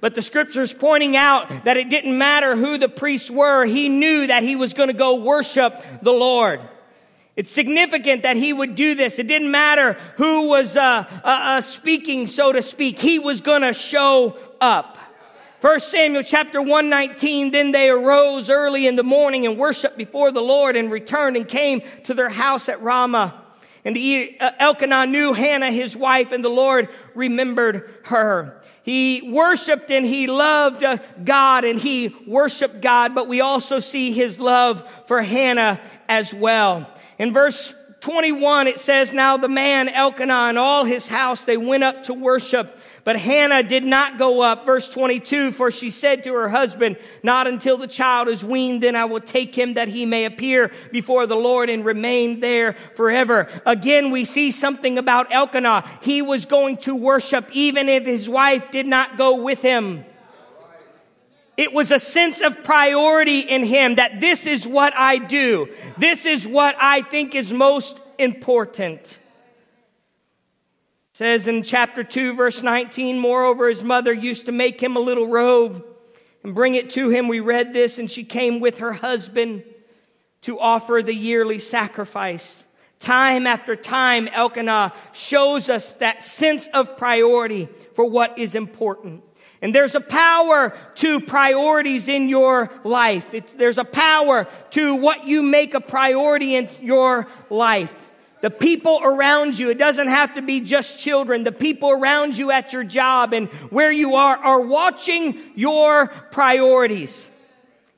But 0.00 0.16
the 0.16 0.22
scripture's 0.22 0.74
pointing 0.74 1.16
out 1.16 1.66
that 1.66 1.76
it 1.76 1.88
didn't 1.88 2.18
matter 2.18 2.56
who 2.56 2.78
the 2.78 2.88
priests 2.88 3.30
were. 3.30 3.64
He 3.64 3.88
knew 3.88 4.26
that 4.26 4.42
he 4.42 4.56
was 4.56 4.74
going 4.74 4.88
to 4.88 4.92
go 4.92 5.14
worship 5.14 5.84
the 6.02 6.12
Lord. 6.12 6.68
It's 7.36 7.52
significant 7.52 8.24
that 8.24 8.36
he 8.36 8.52
would 8.52 8.74
do 8.74 8.96
this. 8.96 9.20
It 9.20 9.28
didn't 9.28 9.52
matter 9.52 9.92
who 10.16 10.48
was 10.48 10.76
uh, 10.76 10.80
uh, 10.82 11.20
uh, 11.24 11.60
speaking, 11.60 12.26
so 12.26 12.50
to 12.50 12.60
speak. 12.60 12.98
He 12.98 13.20
was 13.20 13.40
going 13.40 13.62
to 13.62 13.72
show 13.72 14.36
up. 14.60 14.97
1 15.60 15.80
Samuel 15.80 16.22
chapter 16.22 16.62
119, 16.62 17.50
then 17.50 17.72
they 17.72 17.90
arose 17.90 18.48
early 18.48 18.86
in 18.86 18.94
the 18.94 19.02
morning 19.02 19.44
and 19.44 19.58
worshiped 19.58 19.98
before 19.98 20.30
the 20.30 20.40
Lord 20.40 20.76
and 20.76 20.88
returned 20.88 21.36
and 21.36 21.48
came 21.48 21.82
to 22.04 22.14
their 22.14 22.28
house 22.28 22.68
at 22.68 22.80
Ramah. 22.80 23.42
And 23.84 23.96
uh, 23.96 24.52
Elkanah 24.60 25.06
knew 25.06 25.32
Hannah, 25.32 25.72
his 25.72 25.96
wife, 25.96 26.30
and 26.30 26.44
the 26.44 26.48
Lord 26.48 26.88
remembered 27.16 27.92
her. 28.04 28.62
He 28.84 29.20
worshiped 29.32 29.90
and 29.90 30.06
he 30.06 30.28
loved 30.28 30.84
uh, 30.84 30.98
God 31.24 31.64
and 31.64 31.78
he 31.78 32.14
worshiped 32.24 32.80
God, 32.80 33.16
but 33.16 33.26
we 33.26 33.40
also 33.40 33.80
see 33.80 34.12
his 34.12 34.38
love 34.38 34.88
for 35.06 35.20
Hannah 35.22 35.80
as 36.08 36.32
well. 36.32 36.88
In 37.18 37.32
verse 37.32 37.74
21, 38.00 38.68
it 38.68 38.78
says, 38.78 39.12
Now 39.12 39.36
the 39.36 39.48
man 39.48 39.88
Elkanah 39.88 40.46
and 40.50 40.58
all 40.58 40.84
his 40.84 41.08
house, 41.08 41.44
they 41.44 41.56
went 41.56 41.82
up 41.82 42.04
to 42.04 42.14
worship 42.14 42.77
but 43.08 43.16
Hannah 43.16 43.62
did 43.62 43.86
not 43.86 44.18
go 44.18 44.42
up. 44.42 44.66
Verse 44.66 44.90
22, 44.90 45.52
for 45.52 45.70
she 45.70 45.88
said 45.88 46.24
to 46.24 46.34
her 46.34 46.50
husband, 46.50 46.98
not 47.22 47.46
until 47.46 47.78
the 47.78 47.86
child 47.86 48.28
is 48.28 48.44
weaned, 48.44 48.82
then 48.82 48.94
I 48.94 49.06
will 49.06 49.22
take 49.22 49.54
him 49.54 49.72
that 49.74 49.88
he 49.88 50.04
may 50.04 50.26
appear 50.26 50.70
before 50.92 51.26
the 51.26 51.34
Lord 51.34 51.70
and 51.70 51.86
remain 51.86 52.40
there 52.40 52.74
forever. 52.96 53.48
Again, 53.64 54.10
we 54.10 54.26
see 54.26 54.50
something 54.50 54.98
about 54.98 55.32
Elkanah. 55.32 55.88
He 56.02 56.20
was 56.20 56.44
going 56.44 56.76
to 56.80 56.94
worship 56.94 57.48
even 57.52 57.88
if 57.88 58.04
his 58.04 58.28
wife 58.28 58.70
did 58.70 58.86
not 58.86 59.16
go 59.16 59.36
with 59.36 59.62
him. 59.62 60.04
It 61.56 61.72
was 61.72 61.90
a 61.90 61.98
sense 61.98 62.42
of 62.42 62.62
priority 62.62 63.40
in 63.40 63.64
him 63.64 63.94
that 63.94 64.20
this 64.20 64.46
is 64.46 64.68
what 64.68 64.92
I 64.94 65.16
do. 65.16 65.74
This 65.96 66.26
is 66.26 66.46
what 66.46 66.76
I 66.78 67.00
think 67.00 67.34
is 67.34 67.54
most 67.54 68.02
important 68.18 69.18
says 71.18 71.48
in 71.48 71.64
chapter 71.64 72.04
2 72.04 72.34
verse 72.34 72.62
19 72.62 73.18
moreover 73.18 73.68
his 73.68 73.82
mother 73.82 74.12
used 74.12 74.46
to 74.46 74.52
make 74.52 74.80
him 74.80 74.94
a 74.94 75.00
little 75.00 75.26
robe 75.26 75.84
and 76.44 76.54
bring 76.54 76.76
it 76.76 76.90
to 76.90 77.08
him 77.08 77.26
we 77.26 77.40
read 77.40 77.72
this 77.72 77.98
and 77.98 78.08
she 78.08 78.22
came 78.22 78.60
with 78.60 78.78
her 78.78 78.92
husband 78.92 79.64
to 80.42 80.60
offer 80.60 81.02
the 81.02 81.12
yearly 81.12 81.58
sacrifice 81.58 82.62
time 83.00 83.48
after 83.48 83.74
time 83.74 84.28
elkanah 84.28 84.92
shows 85.10 85.68
us 85.68 85.94
that 85.94 86.22
sense 86.22 86.68
of 86.68 86.96
priority 86.96 87.68
for 87.96 88.04
what 88.04 88.38
is 88.38 88.54
important 88.54 89.24
and 89.60 89.74
there's 89.74 89.96
a 89.96 90.00
power 90.00 90.72
to 90.94 91.20
priorities 91.20 92.06
in 92.06 92.28
your 92.28 92.70
life. 92.84 93.34
It's, 93.34 93.54
there's 93.54 93.76
a 93.76 93.84
power 93.84 94.46
to 94.70 94.94
what 94.94 95.26
you 95.26 95.42
make 95.42 95.74
a 95.74 95.80
priority 95.80 96.54
in 96.54 96.68
your 96.80 97.26
life. 97.50 98.07
The 98.40 98.50
people 98.50 99.00
around 99.02 99.58
you, 99.58 99.70
it 99.70 99.78
doesn't 99.78 100.08
have 100.08 100.34
to 100.34 100.42
be 100.42 100.60
just 100.60 101.00
children. 101.00 101.44
The 101.44 101.52
people 101.52 101.90
around 101.90 102.38
you 102.38 102.50
at 102.50 102.72
your 102.72 102.84
job 102.84 103.32
and 103.32 103.48
where 103.70 103.90
you 103.90 104.14
are 104.14 104.36
are 104.36 104.60
watching 104.60 105.38
your 105.56 106.06
priorities. 106.06 107.28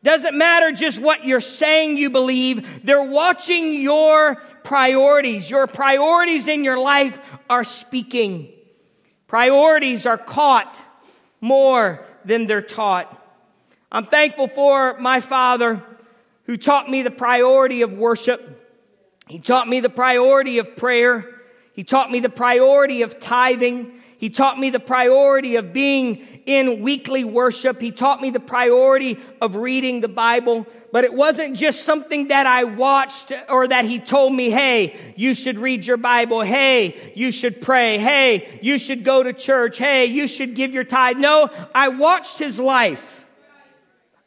Doesn't 0.03 0.37
matter 0.37 0.73
just 0.73 0.99
what 0.99 1.27
you're 1.27 1.43
saying 1.43 1.99
you 1.99 2.09
believe. 2.09 2.87
They're 2.87 3.03
watching 3.03 3.75
your 3.75 4.37
priorities. 4.65 5.51
Your 5.51 5.67
priorities 5.67 6.49
in 6.49 6.65
your 6.65 6.79
life 6.79 7.21
are 7.51 7.65
speaking. 7.65 8.49
Priorities 9.27 10.07
are 10.07 10.17
caught 10.17 10.81
more 11.43 12.05
than 12.25 12.47
they're 12.47 12.63
taught. 12.63 13.17
I'm 13.93 14.07
thankful 14.07 14.49
for 14.49 14.99
my 14.99 15.21
father 15.21 15.83
who 16.45 16.57
taught 16.57 16.89
me 16.89 17.03
the 17.03 17.11
priority 17.11 17.83
of 17.83 17.93
worship. 17.93 18.60
He 19.31 19.39
taught 19.39 19.69
me 19.69 19.79
the 19.79 19.89
priority 19.89 20.59
of 20.59 20.75
prayer. 20.75 21.25
He 21.73 21.85
taught 21.85 22.11
me 22.11 22.19
the 22.19 22.29
priority 22.29 23.03
of 23.03 23.21
tithing. 23.21 24.01
He 24.19 24.29
taught 24.29 24.59
me 24.59 24.71
the 24.71 24.81
priority 24.81 25.55
of 25.55 25.73
being 25.73 26.43
in 26.45 26.81
weekly 26.81 27.23
worship. 27.23 27.81
He 27.81 27.93
taught 27.93 28.21
me 28.21 28.31
the 28.31 28.41
priority 28.41 29.19
of 29.41 29.55
reading 29.55 30.01
the 30.01 30.09
Bible. 30.09 30.67
But 30.91 31.05
it 31.05 31.15
wasn't 31.15 31.57
just 31.57 31.85
something 31.85 32.29
that 32.29 32.49
I 32.49 32.65
watched 32.65 33.33
or 33.49 33.69
that 33.69 33.85
he 33.85 34.01
told 34.01 34.35
me, 34.35 34.51
hey, 34.51 35.15
you 35.15 35.35
should 35.35 35.61
read 35.61 35.87
your 35.87 35.97
Bible. 35.97 36.41
Hey, 36.41 37.13
you 37.15 37.31
should 37.31 37.63
pray. 37.63 37.99
Hey, 37.99 38.59
you 38.63 38.81
should 38.81 39.05
go 39.05 39.23
to 39.23 39.33
church. 39.33 39.79
Hey, 39.79 40.07
you 40.07 40.27
should 40.27 40.57
give 40.57 40.75
your 40.75 40.85
tithe. 40.85 41.19
No, 41.19 41.49
I 41.73 41.89
watched 41.89 42.41
his 42.41 42.59
life. 42.59 43.25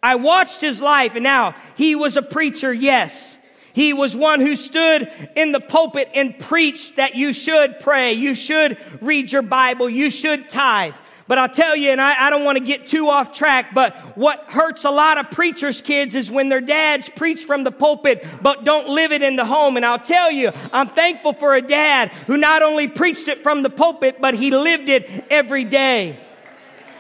I 0.01 0.15
watched 0.15 0.61
his 0.61 0.81
life. 0.81 1.15
And 1.15 1.23
now 1.23 1.55
he 1.75 1.93
was 1.93 2.15
a 2.15 2.21
preacher, 2.21 2.73
yes. 2.73 3.37
He 3.73 3.91
was 3.91 4.15
one 4.15 4.39
who 4.39 4.55
stood 4.55 5.12
in 5.36 5.51
the 5.51 5.59
pulpit 5.59 6.09
and 6.13 6.38
preached 6.38 6.97
that 6.97 7.15
you 7.15 7.33
should 7.33 7.79
pray, 7.79 8.13
you 8.13 8.36
should 8.36 8.77
read 9.01 9.31
your 9.31 9.41
Bible, 9.41 9.89
you 9.89 10.12
should 10.12 10.47
tithe. 10.47 10.93
But 11.25 11.38
I'll 11.38 11.49
tell 11.49 11.75
you, 11.75 11.89
and 11.89 12.01
I, 12.01 12.27
I, 12.27 12.29
don't 12.29 12.43
want 12.43 12.57
to 12.57 12.63
get 12.63 12.86
too 12.86 13.09
off 13.09 13.31
track, 13.31 13.73
but 13.73 13.95
what 14.17 14.43
hurts 14.47 14.83
a 14.83 14.91
lot 14.91 15.17
of 15.17 15.31
preachers' 15.31 15.81
kids 15.81 16.15
is 16.15 16.29
when 16.29 16.49
their 16.49 16.62
dads 16.62 17.09
preach 17.09 17.45
from 17.45 17.63
the 17.63 17.71
pulpit, 17.71 18.27
but 18.41 18.65
don't 18.65 18.89
live 18.89 19.13
it 19.13 19.23
in 19.23 19.38
the 19.38 19.45
home. 19.45 19.77
And 19.77 19.86
I'll 19.86 19.97
tell 19.97 20.29
you, 20.29 20.51
I'm 20.73 20.88
thankful 20.88 21.31
for 21.33 21.55
a 21.55 21.62
dad 21.62 22.09
who 22.27 22.38
not 22.38 22.62
only 22.62 22.89
preached 22.89 23.29
it 23.29 23.41
from 23.41 23.63
the 23.63 23.69
pulpit, 23.69 24.17
but 24.19 24.33
he 24.36 24.51
lived 24.51 24.89
it 24.89 25.09
every 25.31 25.63
day. 25.63 26.19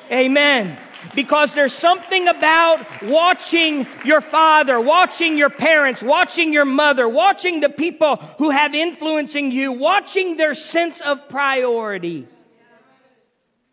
Amen 0.09 0.77
because 1.15 1.53
there's 1.53 1.73
something 1.73 2.27
about 2.27 3.03
watching 3.03 3.87
your 4.05 4.21
father, 4.21 4.79
watching 4.79 5.37
your 5.37 5.49
parents, 5.49 6.01
watching 6.01 6.53
your 6.53 6.65
mother, 6.65 7.07
watching 7.07 7.59
the 7.59 7.69
people 7.69 8.17
who 8.37 8.49
have 8.49 8.73
influencing 8.73 9.51
you, 9.51 9.71
watching 9.71 10.37
their 10.37 10.53
sense 10.53 11.01
of 11.01 11.29
priority. 11.29 12.27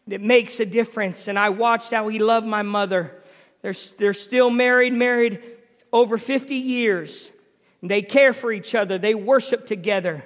It 0.09 0.21
makes 0.21 0.61
a 0.61 0.67
difference. 0.67 1.29
And 1.29 1.39
I 1.39 1.51
watched 1.51 1.93
how 1.93 2.09
he 2.09 2.19
loved 2.19 2.47
my 2.47 2.63
mother. 2.63 3.17
They're, 3.63 3.75
they're 3.99 4.13
still 4.13 4.51
married, 4.51 4.93
married 4.93 5.41
over 5.93 6.19
50 6.19 6.55
years. 6.57 7.31
They 7.83 8.03
care 8.03 8.33
for 8.33 8.53
each 8.53 8.75
other. 8.75 8.99
They 8.99 9.15
worship 9.15 9.67
together. 9.67 10.25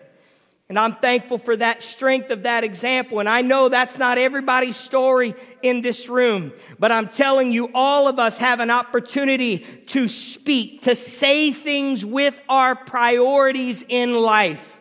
And 0.70 0.78
I'm 0.78 0.94
thankful 0.94 1.36
for 1.36 1.56
that 1.56 1.82
strength 1.82 2.30
of 2.30 2.44
that 2.44 2.64
example. 2.64 3.20
And 3.20 3.28
I 3.28 3.42
know 3.42 3.68
that's 3.68 3.98
not 3.98 4.16
everybody's 4.16 4.76
story 4.76 5.34
in 5.62 5.82
this 5.82 6.08
room, 6.08 6.52
but 6.78 6.90
I'm 6.90 7.08
telling 7.08 7.52
you, 7.52 7.70
all 7.74 8.08
of 8.08 8.18
us 8.18 8.38
have 8.38 8.60
an 8.60 8.70
opportunity 8.70 9.58
to 9.58 10.08
speak, 10.08 10.82
to 10.82 10.96
say 10.96 11.52
things 11.52 12.04
with 12.04 12.40
our 12.48 12.74
priorities 12.74 13.84
in 13.86 14.14
life. 14.14 14.80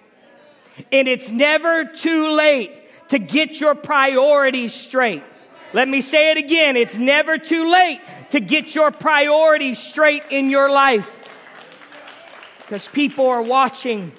And 0.92 1.08
it's 1.08 1.30
never 1.30 1.84
too 1.84 2.32
late 2.32 2.72
to 3.10 3.20
get 3.20 3.60
your 3.60 3.76
priorities 3.76 4.74
straight. 4.74 5.22
Let 5.74 5.88
me 5.88 6.02
say 6.02 6.32
it 6.32 6.38
again. 6.38 6.78
It's 6.78 6.98
never 6.98 7.38
too 7.38 7.70
late 7.70 8.00
to 8.32 8.40
get 8.40 8.74
your 8.74 8.90
priorities 8.92 9.80
straight 9.80 10.24
in 10.30 10.50
your 10.50 10.72
life. 10.72 11.12
Because 12.60 12.88
people 12.88 13.28
are 13.28 13.42
watching 13.42 14.14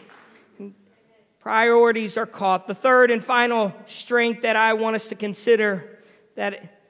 priorities 1.44 2.16
are 2.16 2.24
caught. 2.24 2.66
The 2.66 2.74
third 2.74 3.10
and 3.10 3.22
final 3.22 3.74
strength 3.84 4.42
that 4.42 4.56
I 4.56 4.72
want 4.72 4.96
us 4.96 5.08
to 5.08 5.14
consider 5.14 5.98
that 6.36 6.80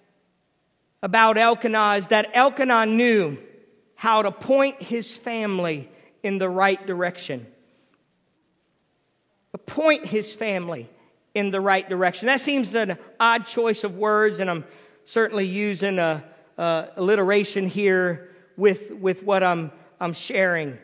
about 1.03 1.37
Elkanah 1.37 1.97
is 1.97 2.09
that 2.09 2.31
Elkanah 2.35 2.87
knew 2.87 3.37
how 3.97 4.23
to 4.23 4.31
point 4.31 4.81
his 4.81 5.17
family 5.17 5.90
in 6.23 6.38
the 6.38 6.49
right 6.49 6.87
direction. 6.87 7.49
Point 9.67 10.07
his 10.07 10.33
family 10.33 10.88
in 11.35 11.51
the 11.51 11.61
right 11.61 11.88
direction. 11.88 12.29
That 12.29 12.40
seems 12.40 12.77
an 12.77 12.97
odd 13.19 13.47
choice 13.47 13.83
of 13.83 13.97
words, 13.97 14.38
and 14.38 14.49
I'm 14.49 14.64
certainly 15.05 15.47
using 15.47 15.99
a, 15.99 16.23
a 16.59 16.90
alliteration 16.95 17.67
here 17.67 18.31
with, 18.57 18.93
with 18.93 19.25
what 19.25 19.43
I'm, 19.43 19.73
I'm 19.99 20.12
sharing. 20.12 20.79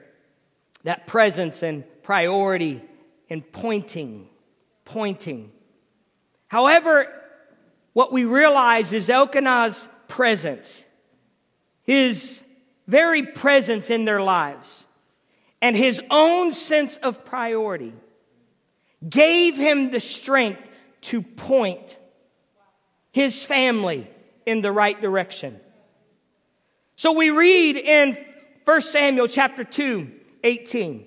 That 0.82 1.06
presence 1.06 1.62
and 1.62 1.84
priority 2.02 2.82
and 3.30 3.50
pointing, 3.52 4.28
pointing. 4.84 5.52
However, 6.48 7.06
what 7.92 8.12
we 8.12 8.24
realize 8.24 8.92
is 8.92 9.08
Elkanah's 9.08 9.88
presence, 10.08 10.84
his 11.82 12.42
very 12.86 13.22
presence 13.22 13.88
in 13.88 14.04
their 14.04 14.20
lives, 14.20 14.84
and 15.62 15.76
his 15.76 16.02
own 16.10 16.52
sense 16.52 16.96
of 16.96 17.24
priority 17.24 17.94
gave 19.08 19.56
him 19.56 19.90
the 19.90 20.00
strength 20.00 20.60
to 21.02 21.22
point 21.22 21.96
his 23.12 23.44
family 23.44 24.10
in 24.44 24.60
the 24.60 24.72
right 24.72 25.00
direction. 25.00 25.60
So 26.96 27.12
we 27.12 27.30
read 27.30 27.76
in 27.76 28.18
1 28.64 28.80
Samuel 28.82 29.26
chapter 29.26 29.64
2, 29.64 30.10
18. 30.44 31.06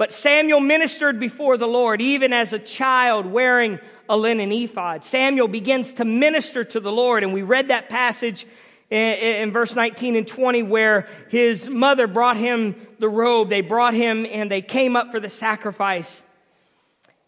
But 0.00 0.12
Samuel 0.12 0.60
ministered 0.60 1.20
before 1.20 1.58
the 1.58 1.68
Lord, 1.68 2.00
even 2.00 2.32
as 2.32 2.54
a 2.54 2.58
child 2.58 3.26
wearing 3.26 3.78
a 4.08 4.16
linen 4.16 4.50
ephod. 4.50 5.04
Samuel 5.04 5.46
begins 5.46 5.92
to 5.92 6.06
minister 6.06 6.64
to 6.64 6.80
the 6.80 6.90
Lord, 6.90 7.22
and 7.22 7.34
we 7.34 7.42
read 7.42 7.68
that 7.68 7.90
passage 7.90 8.46
in, 8.88 9.14
in, 9.42 9.52
verse 9.52 9.76
19 9.76 10.16
and 10.16 10.26
20 10.26 10.62
where 10.62 11.06
his 11.28 11.68
mother 11.68 12.06
brought 12.06 12.38
him 12.38 12.76
the 12.98 13.10
robe. 13.10 13.50
They 13.50 13.60
brought 13.60 13.92
him 13.92 14.24
and 14.24 14.50
they 14.50 14.62
came 14.62 14.96
up 14.96 15.10
for 15.10 15.20
the 15.20 15.28
sacrifice. 15.28 16.22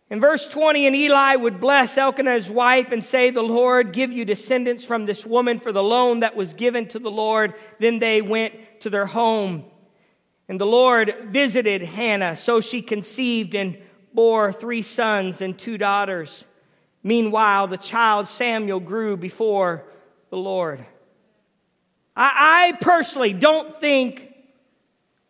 In 0.09 0.19
verse 0.19 0.49
20, 0.49 0.87
and 0.87 0.97
Eli 0.97 1.37
would 1.37 1.61
bless 1.61 1.99
Elkanah, 1.99 2.33
his 2.33 2.51
wife, 2.51 2.91
and 2.91 3.05
say, 3.05 3.29
The 3.29 3.43
Lord 3.43 3.93
give 3.93 4.15
you 4.15 4.25
descendants 4.25 4.83
from 4.83 5.05
this 5.05 5.27
woman 5.27 5.61
for 5.61 5.73
the 5.73 5.83
loan 5.83 6.21
that 6.21 6.37
was 6.37 6.55
given 6.55 6.89
to 6.89 6.99
the 6.99 7.11
Lord. 7.11 7.53
Then 7.81 7.99
they 7.99 8.23
went 8.23 8.55
to 8.81 8.89
their 8.89 9.05
home. 9.05 9.67
And 10.49 10.61
the 10.61 10.67
Lord 10.67 11.15
visited 11.29 11.83
Hannah, 11.83 12.37
so 12.37 12.61
she 12.61 12.83
conceived 12.83 13.55
and 13.55 13.79
bore 14.13 14.53
three 14.53 14.83
sons 14.83 15.41
and 15.41 15.59
two 15.59 15.79
daughters. 15.79 16.45
Meanwhile, 17.03 17.69
the 17.69 17.79
child 17.79 18.29
Samuel 18.29 18.81
grew 18.81 19.17
before 19.17 19.85
the 20.31 20.37
Lord. 20.37 20.85
I, 22.17 22.73
I 22.73 22.77
personally 22.81 23.33
don't 23.33 23.81
think, 23.81 24.35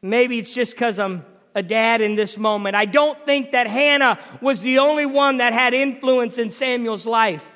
maybe 0.01 0.39
it's 0.39 0.53
just 0.53 0.73
because 0.73 0.99
I'm 0.99 1.25
a 1.55 1.63
dad 1.63 2.01
in 2.01 2.17
this 2.17 2.37
moment, 2.39 2.75
I 2.75 2.87
don't 2.87 3.25
think 3.25 3.53
that 3.53 3.67
Hannah 3.67 4.19
was 4.41 4.61
the 4.61 4.79
only 4.79 5.07
one 5.07 5.37
that 5.37 5.53
had 5.53 5.75
influence 5.75 6.39
in 6.39 6.51
Samuel's 6.51 7.07
life. 7.07 7.49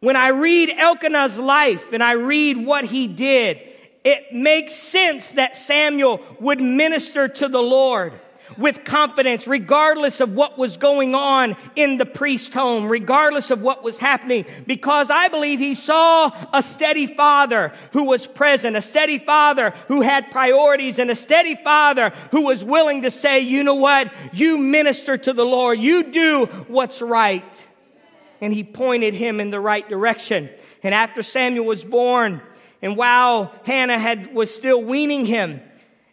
When 0.00 0.16
I 0.16 0.28
read 0.28 0.70
Elkanah's 0.76 1.38
life 1.38 1.92
and 1.92 2.02
I 2.02 2.12
read 2.12 2.58
what 2.58 2.84
he 2.84 3.08
did, 3.08 3.60
it 4.06 4.32
makes 4.32 4.72
sense 4.72 5.32
that 5.32 5.56
Samuel 5.56 6.20
would 6.38 6.60
minister 6.60 7.26
to 7.26 7.48
the 7.48 7.60
Lord 7.60 8.12
with 8.56 8.84
confidence, 8.84 9.48
regardless 9.48 10.20
of 10.20 10.32
what 10.32 10.56
was 10.56 10.76
going 10.76 11.16
on 11.16 11.56
in 11.74 11.98
the 11.98 12.06
priest 12.06 12.54
home, 12.54 12.86
regardless 12.86 13.50
of 13.50 13.60
what 13.60 13.82
was 13.82 13.98
happening, 13.98 14.46
because 14.64 15.10
I 15.10 15.26
believe 15.26 15.58
he 15.58 15.74
saw 15.74 16.30
a 16.52 16.62
steady 16.62 17.08
father 17.08 17.72
who 17.90 18.04
was 18.04 18.28
present, 18.28 18.76
a 18.76 18.80
steady 18.80 19.18
father 19.18 19.70
who 19.88 20.02
had 20.02 20.30
priorities, 20.30 21.00
and 21.00 21.10
a 21.10 21.16
steady 21.16 21.56
father 21.56 22.10
who 22.30 22.42
was 22.42 22.64
willing 22.64 23.02
to 23.02 23.10
say, 23.10 23.40
you 23.40 23.64
know 23.64 23.74
what? 23.74 24.12
You 24.32 24.56
minister 24.56 25.18
to 25.18 25.32
the 25.32 25.44
Lord. 25.44 25.80
You 25.80 26.04
do 26.04 26.46
what's 26.68 27.02
right. 27.02 27.66
And 28.40 28.52
he 28.52 28.62
pointed 28.62 29.14
him 29.14 29.40
in 29.40 29.50
the 29.50 29.60
right 29.60 29.88
direction. 29.88 30.48
And 30.84 30.94
after 30.94 31.24
Samuel 31.24 31.66
was 31.66 31.82
born, 31.82 32.40
and 32.82 32.96
while 32.96 33.52
Hannah 33.64 33.98
had, 33.98 34.34
was 34.34 34.54
still 34.54 34.82
weaning 34.82 35.24
him, 35.24 35.60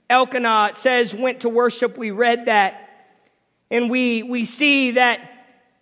Elkanah, 0.09 0.71
says, 0.75 1.15
went 1.15 1.41
to 1.41 1.49
worship. 1.49 1.97
We 1.97 2.11
read 2.11 2.45
that. 2.45 2.79
And 3.71 3.89
we, 3.89 4.23
we 4.23 4.45
see 4.45 4.91
that 4.91 5.29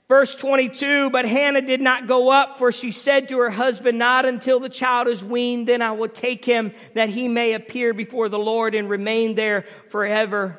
verse 0.08 0.36
22, 0.36 1.10
but 1.10 1.26
Hannah 1.26 1.62
did 1.62 1.82
not 1.82 2.08
go 2.08 2.32
up, 2.32 2.58
for 2.58 2.72
she 2.72 2.91
said 2.91 3.30
to 3.30 3.39
her 3.39 3.50
husband, 3.50 3.98
Not 4.00 4.26
until 4.26 4.60
the 4.60 4.70
child 4.70 5.08
is 5.08 5.24
weaned, 5.24 5.67
then 5.67 5.82
I 5.82 5.91
will 5.91 6.10
take 6.10 6.46
him, 6.46 6.74
that 6.94 7.10
he 7.10 7.28
may 7.28 7.54
appear 7.54 7.94
before 7.94 8.30
the 8.30 8.39
Lord 8.39 8.76
and 8.76 8.89
remain 8.89 9.36
there 9.36 9.65
forever. 9.89 10.58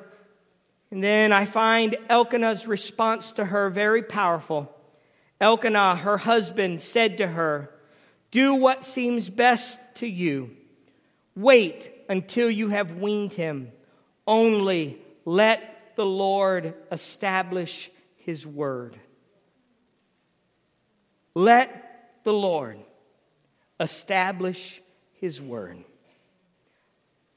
And 0.91 1.03
then 1.03 1.33
I 1.33 1.47
find 1.47 1.97
Elkanah's 2.11 2.67
response 2.67 3.33
to 3.33 3.47
her 3.47 3.71
very 3.71 4.03
powerful. 4.03 4.75
Elkanah, 5.41 5.97
her 5.97 6.19
husband, 6.19 6.83
said 6.83 7.19
to 7.19 7.27
her, 7.27 7.71
Do 8.33 8.55
what 8.55 8.83
seems 8.83 9.29
best 9.29 9.81
to 9.97 10.09
you. 10.09 10.57
Wait 11.37 11.93
until 12.09 12.51
you 12.51 12.71
have 12.71 12.99
weaned 12.99 13.35
him. 13.35 13.71
Only 14.27 15.01
let 15.25 15.95
the 15.97 16.07
Lord 16.07 16.75
establish 16.91 17.91
his 18.17 18.47
word. 18.47 18.97
Let 21.35 22.21
the 22.25 22.33
Lord 22.33 22.79
establish 23.79 24.81
his 25.13 25.41
word. 25.41 25.85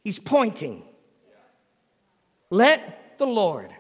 He's 0.03 0.19
pointing. 0.19 0.83
Let 2.49 3.17
the 3.17 3.27
Lord 3.27 3.73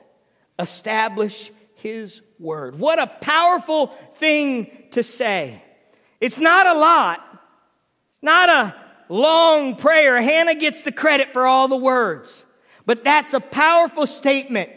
establish 0.59 1.51
his 1.75 2.21
word. 2.39 2.79
What 2.79 2.99
a 2.99 3.07
powerful 3.07 3.87
thing 4.15 4.71
to 4.91 5.03
say. 5.03 5.61
It's 6.25 6.39
not 6.39 6.65
a 6.65 6.73
lot. 6.73 7.21
It's 8.13 8.23
not 8.23 8.49
a 8.49 8.75
long 9.09 9.75
prayer. 9.75 10.19
Hannah 10.19 10.55
gets 10.55 10.81
the 10.81 10.91
credit 10.91 11.33
for 11.33 11.45
all 11.45 11.67
the 11.67 11.77
words. 11.77 12.43
But 12.87 13.03
that's 13.03 13.35
a 13.35 13.39
powerful 13.39 14.07
statement. 14.07 14.71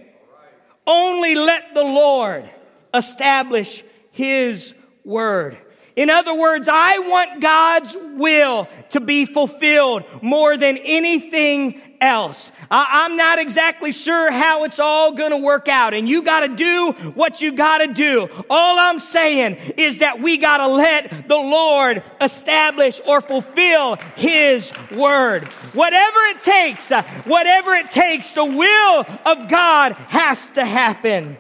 Only 0.87 1.35
let 1.35 1.73
the 1.73 1.85
Lord 1.85 2.51
establish 2.93 3.83
his 4.11 4.75
word. 5.07 5.57
In 5.99 6.11
other 6.11 6.33
words, 6.33 6.69
I 6.71 7.01
want 7.01 7.41
God's 7.41 7.97
will 8.15 8.69
to 8.91 9.01
be 9.01 9.25
fulfilled 9.25 10.05
more 10.23 10.57
than 10.57 10.77
anything 10.77 11.83
else. 12.01 12.53
I, 12.71 13.05
am 13.07 13.17
not 13.17 13.41
exactly 13.41 13.91
sure 13.91 14.31
how 14.31 14.63
it's 14.63 14.79
all 14.79 15.11
going 15.11 15.33
to 15.33 15.39
work 15.39 15.67
out 15.67 15.95
and 15.95 16.09
you 16.09 16.23
got 16.23 16.47
to 16.47 16.55
do 16.55 16.93
what 17.17 17.43
you 17.43 17.51
got 17.51 17.79
to 17.79 17.89
do. 17.89 18.29
All 18.49 18.79
I'm 18.79 19.01
saying 19.01 19.57
is 19.77 19.99
that 19.99 20.21
we 20.21 20.39
got 20.39 20.59
to 20.59 20.69
let 20.69 21.27
the 21.27 21.37
Lord 21.37 22.05
establish 22.21 23.01
or 23.05 23.21
fulfill 23.21 23.97
His 24.15 24.73
word. 24.93 25.49
Whatever 25.73 26.19
it 26.27 26.43
takes, 26.43 26.93
uh, 26.93 27.03
whatever 27.25 27.75
it 27.75 27.91
takes, 27.91 28.31
the 28.31 28.45
will 28.45 29.05
of 29.27 29.49
God 29.49 29.95
has 29.95 30.49
to 30.51 30.65
happen. 30.65 31.37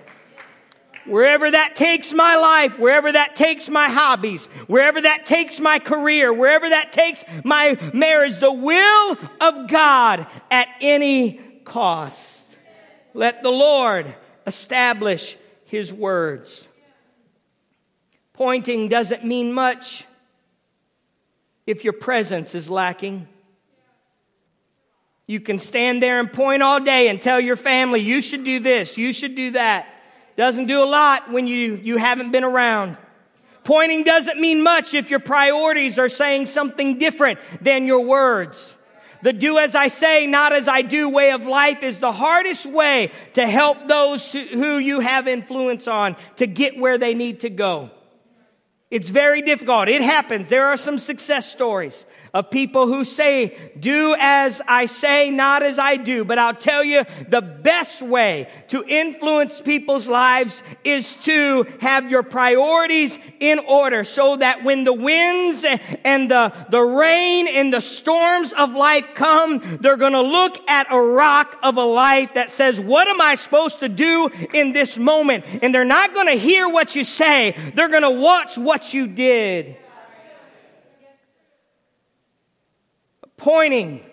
Wherever 1.09 1.51
that 1.51 1.77
takes 1.77 2.13
my 2.13 2.37
life, 2.37 2.79
wherever 2.79 3.11
that 3.11 3.37
takes 3.37 3.69
my 3.69 3.89
hobbies, 3.89 4.47
wherever 4.67 5.01
that 5.01 5.27
takes 5.27 5.59
my 5.59 5.79
career, 5.79 6.33
wherever 6.33 6.69
that 6.69 6.93
takes 6.93 7.25
my 7.45 7.79
marriage, 7.95 8.39
the 8.39 8.53
will 8.53 9.17
of 9.41 9.69
God 9.69 10.27
at 10.51 10.69
any 10.81 11.41
cost. 11.65 12.45
Let 13.15 13.43
the 13.43 13.51
Lord 13.51 14.15
establish 14.47 15.37
his 15.65 15.93
words. 15.93 16.67
Pointing 18.33 18.89
doesn't 18.89 19.25
mean 19.25 19.53
much 19.53 20.05
if 21.67 21.85
your 21.85 21.93
presence 21.93 22.55
is 22.55 22.71
lacking. 22.71 23.29
You 25.27 25.41
can 25.41 25.59
stand 25.59 26.03
there 26.03 26.21
and 26.21 26.33
point 26.33 26.63
all 26.63 26.81
day 26.81 27.09
and 27.09 27.21
tell 27.21 27.39
your 27.39 27.57
family, 27.57 28.01
you 28.01 28.23
should 28.23 28.45
do 28.45 28.61
this, 28.61 28.97
you 28.97 29.13
should 29.13 29.35
do 29.35 29.51
that. 29.51 29.87
Doesn't 30.39 30.67
do 30.67 30.85
a 30.85 30.87
lot 30.87 31.33
when 31.33 31.49
you, 31.49 31.81
you 31.83 31.97
haven't 31.97 32.31
been 32.31 32.45
around. 32.45 32.97
Pointing 33.65 34.05
doesn't 34.05 34.41
mean 34.41 34.63
much 34.63 34.95
if 34.95 35.11
your 35.11 35.19
priorities 35.19 35.99
are 35.99 36.09
saying 36.09 36.47
something 36.47 36.97
different 36.97 37.41
than 37.61 37.89
your 37.89 38.07
words. 38.07 38.77
The 39.23 39.33
do 39.33 39.59
as 39.59 39.75
I 39.75 39.89
say, 39.89 40.29
not 40.29 40.53
as 40.53 40.69
I 40.69 40.83
do 40.83 41.09
way 41.09 41.33
of 41.33 41.49
life 41.49 41.83
is 41.83 41.99
the 41.99 42.13
hardest 42.13 42.67
way 42.67 43.11
to 43.35 43.49
help 43.49 43.89
those 43.89 44.33
who 44.33 44.79
you 44.79 45.01
have 45.01 45.27
influence 45.27 45.89
on 45.89 46.15
to 46.37 46.47
get 46.47 46.79
where 46.79 46.99
they 46.99 47.15
need 47.15 47.41
to 47.41 47.51
go. 47.51 47.91
It's 48.93 49.09
very 49.09 49.43
difficult. 49.43 49.89
It 49.89 50.03
happens. 50.03 50.49
There 50.49 50.67
are 50.67 50.77
some 50.77 51.01
success 51.01 51.51
stories 51.51 52.07
of 52.35 52.51
people 52.51 52.87
who 52.87 53.05
say, 53.05 53.73
do 53.79 54.15
as 54.19 54.61
I 54.67 54.87
say, 54.87 55.31
not 55.31 55.63
as 55.63 55.79
I 55.79 55.97
do. 55.97 56.25
But 56.25 56.39
I'll 56.39 56.55
tell 56.55 56.85
you, 56.85 57.05
the 57.29 57.41
best 57.41 58.03
way 58.03 58.49
to 58.69 58.85
influence 58.87 59.61
people's 59.61 60.09
lives 60.09 60.63
is 60.85 61.17
to 61.17 61.67
have 61.81 62.11
your 62.11 62.23
priorities 62.23 63.19
in 63.41 63.59
order 63.61 64.05
so 64.05 64.37
that 64.37 64.65
when 64.65 64.85
the 64.85 64.93
winds 64.93 65.65
and 66.05 66.31
the, 66.31 66.53
the 66.71 66.83
rain 66.83 67.49
and 67.49 67.73
the 67.73 67.81
storms 67.81 68.53
of 68.53 68.73
life 68.73 69.15
come, 69.15 69.79
they're 69.81 69.97
going 69.97 70.13
to 70.13 70.23
look 70.23 70.59
at 70.69 70.87
a 70.91 71.01
rock 71.01 71.57
of 71.63 71.77
a 71.77 71.85
life 71.85 72.35
that 72.35 72.51
says, 72.51 72.81
what 72.81 73.09
am 73.09 73.21
I 73.21 73.35
supposed 73.35 73.81
to 73.81 73.89
do 73.89 74.29
in 74.53 74.73
this 74.73 74.99
moment? 74.99 75.45
And 75.63 75.75
they're 75.75 75.85
not 75.85 76.15
going 76.15 76.27
to 76.27 76.39
hear 76.39 76.69
what 76.69 76.95
you 76.95 77.05
say. 77.05 77.55
They're 77.75 77.89
going 77.89 78.03
to 78.03 78.11
watch 78.11 78.57
what 78.59 78.95
you 78.95 79.07
did. 79.07 79.77
Pointing 83.39 84.05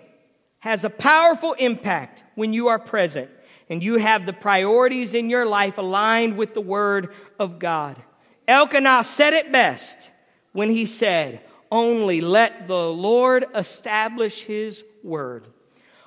has 0.60 0.84
a 0.84 0.90
powerful 0.90 1.54
impact 1.54 2.24
when 2.36 2.54
you 2.54 2.68
are 2.68 2.80
present 2.80 3.30
and 3.70 3.84
you 3.84 3.98
have 3.98 4.26
the 4.26 4.34
priorities 4.34 5.14
in 5.14 5.30
your 5.30 5.46
life 5.46 5.78
aligned 5.78 6.38
with 6.38 6.54
the 6.54 6.62
Word 6.62 7.14
of 7.40 7.60
God. 7.60 8.02
Elkanah 8.48 9.04
said 9.04 9.34
it 9.34 9.52
best 9.52 10.12
when 10.54 10.70
he 10.70 10.86
said, 10.86 11.42
Only 11.72 12.22
let 12.22 12.68
the 12.68 12.88
Lord 12.88 13.46
establish 13.56 14.42
His 14.42 14.84
Word. 15.04 15.48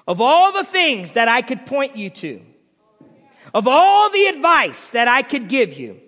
Of 0.06 0.20
all 0.20 0.52
the 0.52 0.64
things 0.64 1.12
that 1.12 1.28
I 1.28 1.42
could 1.42 1.66
point 1.66 1.96
you 1.96 2.10
to, 2.10 2.40
of 3.52 3.66
all 3.66 4.10
the 4.10 4.26
advice 4.26 4.90
that 4.90 5.08
I 5.08 5.22
could 5.22 5.48
give 5.48 5.74
you, 5.74 6.00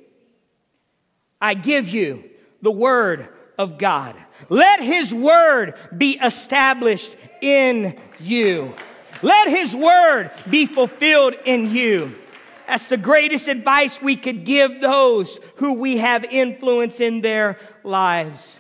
I 1.40 1.54
give 1.54 1.88
you 1.88 2.30
the 2.62 2.70
Word 2.70 3.28
of 3.60 3.76
God. 3.76 4.16
Let 4.48 4.82
His 4.82 5.14
Word 5.14 5.74
be 5.96 6.18
established 6.18 7.14
in 7.42 8.00
you. 8.18 8.74
Let 9.20 9.48
His 9.48 9.76
Word 9.76 10.30
be 10.48 10.64
fulfilled 10.64 11.34
in 11.44 11.70
you. 11.70 12.16
That's 12.66 12.86
the 12.86 12.96
greatest 12.96 13.48
advice 13.48 14.00
we 14.00 14.16
could 14.16 14.46
give 14.46 14.80
those 14.80 15.38
who 15.56 15.74
we 15.74 15.98
have 15.98 16.24
influence 16.24 17.00
in 17.00 17.20
their 17.20 17.58
lives. 17.84 18.58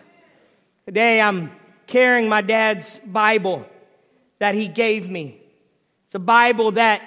Today 0.84 1.18
I'm 1.22 1.50
carrying 1.86 2.28
my 2.28 2.42
dad's 2.42 2.98
Bible 2.98 3.66
that 4.38 4.54
he 4.54 4.68
gave 4.68 5.08
me. 5.08 5.40
It's 6.04 6.14
a 6.14 6.18
Bible 6.18 6.72
that 6.72 7.00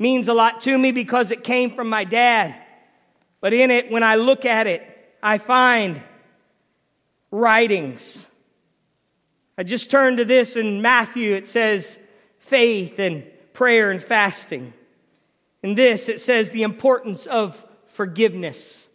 means 0.00 0.26
a 0.26 0.34
lot 0.34 0.62
to 0.62 0.76
me 0.76 0.90
because 0.90 1.30
it 1.30 1.44
came 1.44 1.70
from 1.70 1.88
my 1.88 2.02
dad. 2.02 2.56
But 3.40 3.52
in 3.52 3.70
it, 3.70 3.90
when 3.90 4.02
I 4.02 4.16
look 4.16 4.44
at 4.44 4.66
it, 4.66 4.82
I 5.22 5.38
find 5.38 6.00
writings. 7.30 8.26
I 9.58 9.62
just 9.62 9.90
turned 9.90 10.18
to 10.18 10.24
this 10.24 10.56
in 10.56 10.82
Matthew. 10.82 11.32
It 11.34 11.46
says 11.46 11.98
faith 12.38 12.98
and 12.98 13.24
prayer 13.52 13.90
and 13.90 14.02
fasting. 14.02 14.72
In 15.62 15.74
this, 15.74 16.08
it 16.08 16.20
says 16.20 16.50
the 16.50 16.62
importance 16.62 17.26
of 17.26 17.64
forgiveness. 17.88 18.86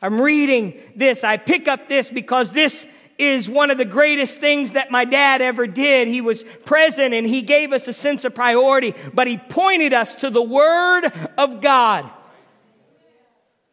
I'm 0.00 0.20
reading 0.20 0.80
this. 0.96 1.24
I 1.24 1.36
pick 1.36 1.68
up 1.68 1.88
this 1.88 2.10
because 2.10 2.52
this 2.52 2.86
is 3.18 3.50
one 3.50 3.70
of 3.70 3.78
the 3.78 3.84
greatest 3.84 4.40
things 4.40 4.72
that 4.72 4.90
my 4.90 5.04
dad 5.04 5.42
ever 5.42 5.66
did. 5.66 6.08
He 6.08 6.20
was 6.20 6.44
present 6.64 7.12
and 7.12 7.26
he 7.26 7.42
gave 7.42 7.72
us 7.72 7.88
a 7.88 7.92
sense 7.92 8.24
of 8.24 8.34
priority, 8.34 8.94
but 9.12 9.26
he 9.26 9.36
pointed 9.36 9.92
us 9.92 10.14
to 10.16 10.30
the 10.30 10.42
Word 10.42 11.12
of 11.36 11.60
God. 11.60 12.08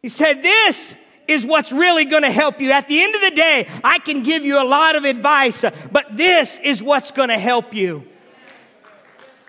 He 0.02 0.08
said, 0.08 0.42
This 0.42 0.96
is 1.28 1.44
what's 1.46 1.72
really 1.72 2.04
going 2.04 2.22
to 2.22 2.30
help 2.30 2.60
you. 2.60 2.70
At 2.72 2.88
the 2.88 3.02
end 3.02 3.14
of 3.14 3.20
the 3.20 3.30
day, 3.30 3.68
I 3.82 3.98
can 3.98 4.22
give 4.22 4.44
you 4.44 4.60
a 4.60 4.64
lot 4.64 4.96
of 4.96 5.04
advice, 5.04 5.64
but 5.90 6.16
this 6.16 6.58
is 6.62 6.82
what's 6.82 7.10
going 7.10 7.28
to 7.28 7.38
help 7.38 7.74
you. 7.74 8.04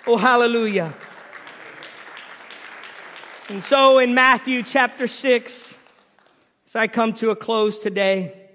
Oh, 0.06 0.18
hallelujah. 0.18 0.94
And 3.50 3.63
so 3.63 4.00
in 4.00 4.13
Matthew 4.13 4.63
chapter 4.63 5.08
6, 5.08 5.76
as 6.66 6.76
I 6.76 6.88
come 6.88 7.13
to 7.13 7.30
a 7.30 7.36
close 7.36 7.82
today, 7.82 8.48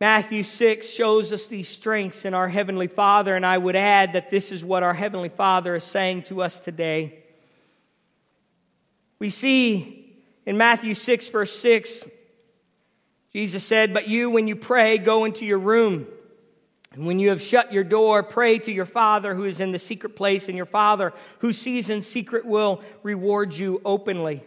Matthew 0.00 0.44
6 0.44 0.88
shows 0.88 1.32
us 1.32 1.48
these 1.48 1.68
strengths 1.68 2.24
in 2.24 2.32
our 2.32 2.46
Heavenly 2.46 2.86
Father, 2.86 3.34
and 3.34 3.44
I 3.44 3.58
would 3.58 3.74
add 3.74 4.12
that 4.12 4.30
this 4.30 4.52
is 4.52 4.64
what 4.64 4.82
our 4.82 4.94
Heavenly 4.94 5.28
Father 5.28 5.74
is 5.74 5.82
saying 5.82 6.22
to 6.24 6.42
us 6.42 6.60
today. 6.60 7.18
We 9.18 9.30
see 9.30 9.97
in 10.48 10.56
Matthew 10.56 10.94
6, 10.94 11.28
verse 11.28 11.58
6, 11.58 12.04
Jesus 13.34 13.62
said, 13.62 13.92
But 13.92 14.08
you, 14.08 14.30
when 14.30 14.48
you 14.48 14.56
pray, 14.56 14.96
go 14.96 15.26
into 15.26 15.44
your 15.44 15.58
room. 15.58 16.06
And 16.94 17.04
when 17.04 17.18
you 17.18 17.28
have 17.28 17.42
shut 17.42 17.70
your 17.70 17.84
door, 17.84 18.22
pray 18.22 18.58
to 18.60 18.72
your 18.72 18.86
Father 18.86 19.34
who 19.34 19.44
is 19.44 19.60
in 19.60 19.72
the 19.72 19.78
secret 19.78 20.16
place, 20.16 20.48
and 20.48 20.56
your 20.56 20.64
Father 20.64 21.12
who 21.40 21.52
sees 21.52 21.90
in 21.90 22.00
secret 22.00 22.46
will 22.46 22.80
reward 23.02 23.54
you 23.54 23.82
openly. 23.84 24.42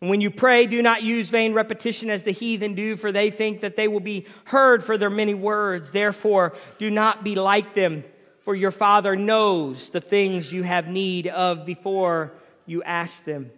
And 0.00 0.10
when 0.10 0.20
you 0.20 0.30
pray, 0.30 0.66
do 0.66 0.80
not 0.80 1.02
use 1.02 1.28
vain 1.28 1.54
repetition 1.54 2.08
as 2.08 2.22
the 2.22 2.30
heathen 2.30 2.76
do, 2.76 2.96
for 2.96 3.10
they 3.10 3.30
think 3.30 3.62
that 3.62 3.74
they 3.74 3.88
will 3.88 3.98
be 3.98 4.26
heard 4.44 4.84
for 4.84 4.96
their 4.96 5.10
many 5.10 5.34
words. 5.34 5.90
Therefore, 5.90 6.54
do 6.78 6.88
not 6.88 7.24
be 7.24 7.34
like 7.34 7.74
them, 7.74 8.04
for 8.42 8.54
your 8.54 8.70
Father 8.70 9.16
knows 9.16 9.90
the 9.90 10.00
things 10.00 10.52
you 10.52 10.62
have 10.62 10.86
need 10.86 11.26
of 11.26 11.66
before 11.66 12.32
you 12.64 12.84
ask 12.84 13.24
them. 13.24 13.50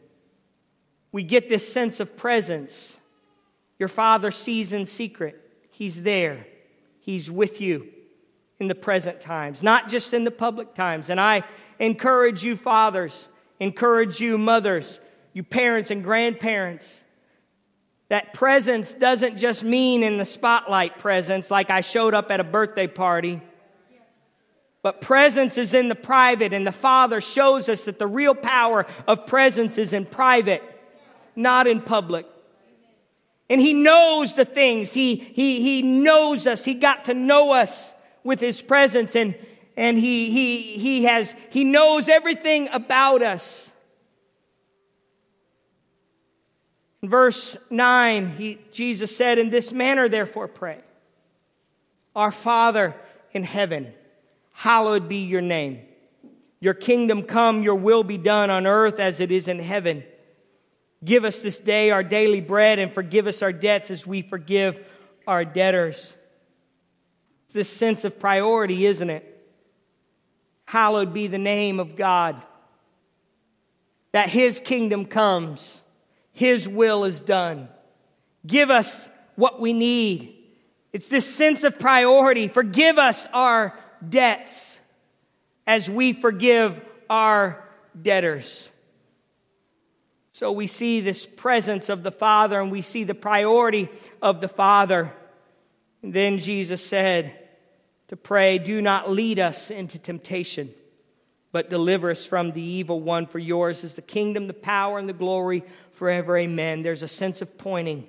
We 1.12 1.22
get 1.22 1.48
this 1.48 1.70
sense 1.70 2.00
of 2.00 2.16
presence. 2.16 2.98
Your 3.78 3.88
Father 3.88 4.30
sees 4.30 4.72
in 4.72 4.86
secret, 4.86 5.40
He's 5.70 6.02
there, 6.02 6.46
He's 7.00 7.30
with 7.30 7.60
you 7.60 7.88
in 8.58 8.68
the 8.68 8.74
present 8.74 9.20
times, 9.20 9.62
not 9.62 9.88
just 9.88 10.12
in 10.12 10.24
the 10.24 10.30
public 10.30 10.74
times. 10.74 11.08
And 11.08 11.18
I 11.18 11.44
encourage 11.78 12.44
you, 12.44 12.56
fathers, 12.56 13.28
encourage 13.58 14.20
you, 14.20 14.36
mothers 14.36 15.00
you 15.32 15.42
parents 15.42 15.90
and 15.90 16.02
grandparents, 16.02 17.02
that 18.08 18.32
presence 18.32 18.94
doesn't 18.94 19.38
just 19.38 19.62
mean 19.62 20.02
in 20.02 20.18
the 20.18 20.24
spotlight 20.24 20.98
presence, 20.98 21.50
like 21.50 21.70
I 21.70 21.80
showed 21.80 22.14
up 22.14 22.30
at 22.30 22.40
a 22.40 22.44
birthday 22.44 22.88
party. 22.88 23.40
But 24.82 25.00
presence 25.00 25.58
is 25.58 25.74
in 25.74 25.88
the 25.88 25.94
private, 25.94 26.52
and 26.52 26.66
the 26.66 26.72
Father 26.72 27.20
shows 27.20 27.68
us 27.68 27.84
that 27.84 27.98
the 27.98 28.06
real 28.06 28.34
power 28.34 28.86
of 29.06 29.26
presence 29.26 29.78
is 29.78 29.92
in 29.92 30.06
private, 30.06 30.62
not 31.40 31.66
in 31.66 31.80
public. 31.80 32.26
And 33.48 33.60
He 33.60 33.72
knows 33.72 34.34
the 34.34 34.44
things. 34.44 34.92
He, 34.92 35.16
he, 35.16 35.62
he 35.62 35.82
knows 35.82 36.46
us. 36.46 36.64
He 36.64 36.74
got 36.74 37.06
to 37.06 37.14
know 37.14 37.52
us 37.52 37.92
with 38.22 38.38
His 38.40 38.60
presence, 38.62 39.16
and, 39.16 39.34
and 39.76 39.98
he, 39.98 40.30
he, 40.30 40.60
he, 40.60 41.04
has, 41.04 41.34
he 41.48 41.64
knows 41.64 42.08
everything 42.08 42.68
about 42.70 43.22
us. 43.22 43.72
In 47.02 47.08
verse 47.08 47.56
9, 47.70 48.26
he, 48.36 48.58
Jesus 48.72 49.16
said, 49.16 49.38
In 49.38 49.48
this 49.48 49.72
manner, 49.72 50.08
therefore, 50.08 50.48
pray. 50.48 50.80
Our 52.14 52.30
Father 52.30 52.94
in 53.32 53.42
heaven, 53.42 53.94
hallowed 54.52 55.08
be 55.08 55.24
your 55.24 55.40
name. 55.40 55.80
Your 56.60 56.74
kingdom 56.74 57.22
come, 57.22 57.62
your 57.62 57.76
will 57.76 58.04
be 58.04 58.18
done 58.18 58.50
on 58.50 58.66
earth 58.66 59.00
as 59.00 59.18
it 59.18 59.32
is 59.32 59.48
in 59.48 59.60
heaven. 59.60 60.04
Give 61.04 61.24
us 61.24 61.42
this 61.42 61.58
day 61.58 61.90
our 61.90 62.02
daily 62.02 62.40
bread 62.40 62.78
and 62.78 62.92
forgive 62.92 63.26
us 63.26 63.42
our 63.42 63.52
debts 63.52 63.90
as 63.90 64.06
we 64.06 64.22
forgive 64.22 64.80
our 65.26 65.44
debtors. 65.44 66.14
It's 67.44 67.54
this 67.54 67.70
sense 67.70 68.04
of 68.04 68.18
priority, 68.20 68.86
isn't 68.86 69.10
it? 69.10 69.26
Hallowed 70.66 71.12
be 71.12 71.26
the 71.26 71.38
name 71.38 71.80
of 71.80 71.96
God. 71.96 72.40
That 74.12 74.28
his 74.28 74.60
kingdom 74.60 75.06
comes 75.06 75.82
his 76.40 76.66
will 76.66 77.04
is 77.04 77.20
done. 77.20 77.68
Give 78.46 78.70
us 78.70 79.10
what 79.36 79.60
we 79.60 79.74
need. 79.74 80.36
It's 80.90 81.08
this 81.08 81.26
sense 81.26 81.64
of 81.64 81.78
priority. 81.78 82.48
Forgive 82.48 82.98
us 82.98 83.26
our 83.34 83.78
debts 84.08 84.78
as 85.66 85.90
we 85.90 86.14
forgive 86.14 86.80
our 87.10 87.62
debtors. 88.00 88.70
So 90.40 90.52
we 90.52 90.68
see 90.68 91.02
this 91.02 91.26
presence 91.26 91.90
of 91.90 92.02
the 92.02 92.10
Father 92.10 92.58
and 92.58 92.72
we 92.72 92.80
see 92.80 93.04
the 93.04 93.14
priority 93.14 93.90
of 94.22 94.40
the 94.40 94.48
Father. 94.48 95.12
And 96.02 96.14
then 96.14 96.38
Jesus 96.38 96.82
said 96.82 97.38
to 98.08 98.16
pray, 98.16 98.56
Do 98.56 98.80
not 98.80 99.10
lead 99.10 99.38
us 99.38 99.70
into 99.70 99.98
temptation, 99.98 100.70
but 101.52 101.68
deliver 101.68 102.10
us 102.10 102.24
from 102.24 102.52
the 102.52 102.62
evil 102.62 103.02
one. 103.02 103.26
For 103.26 103.38
yours 103.38 103.84
is 103.84 103.96
the 103.96 104.00
kingdom, 104.00 104.46
the 104.46 104.54
power, 104.54 104.98
and 104.98 105.06
the 105.06 105.12
glory 105.12 105.62
forever. 105.92 106.38
Amen. 106.38 106.80
There's 106.80 107.02
a 107.02 107.06
sense 107.06 107.42
of 107.42 107.58
pointing. 107.58 108.08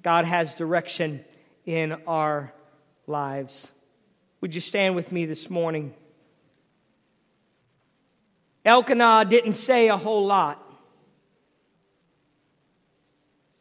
God 0.00 0.24
has 0.24 0.54
direction 0.54 1.22
in 1.66 1.92
our 2.06 2.54
lives. 3.06 3.70
Would 4.40 4.54
you 4.54 4.62
stand 4.62 4.96
with 4.96 5.12
me 5.12 5.26
this 5.26 5.50
morning? 5.50 5.92
Elkanah 8.64 9.26
didn't 9.28 9.52
say 9.52 9.88
a 9.88 9.96
whole 9.98 10.24
lot. 10.24 10.64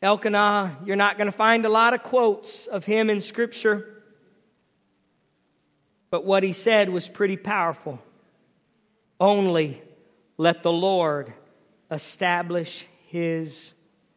Elkanah, 0.02 0.78
you're 0.86 0.96
not 0.96 1.18
going 1.18 1.26
to 1.26 1.32
find 1.32 1.66
a 1.66 1.70
lot 1.70 1.94
of 1.94 2.04
quotes 2.04 2.68
of 2.68 2.86
him 2.86 3.10
in 3.10 3.20
Scripture, 3.20 4.04
but 6.12 6.24
what 6.24 6.44
he 6.44 6.54
said 6.54 6.90
was 6.90 7.08
pretty 7.08 7.38
powerful. 7.38 8.02
Only 9.20 9.82
let 10.38 10.62
the 10.62 10.72
Lord 10.72 11.34
establish 11.90 12.86
his 13.08 13.74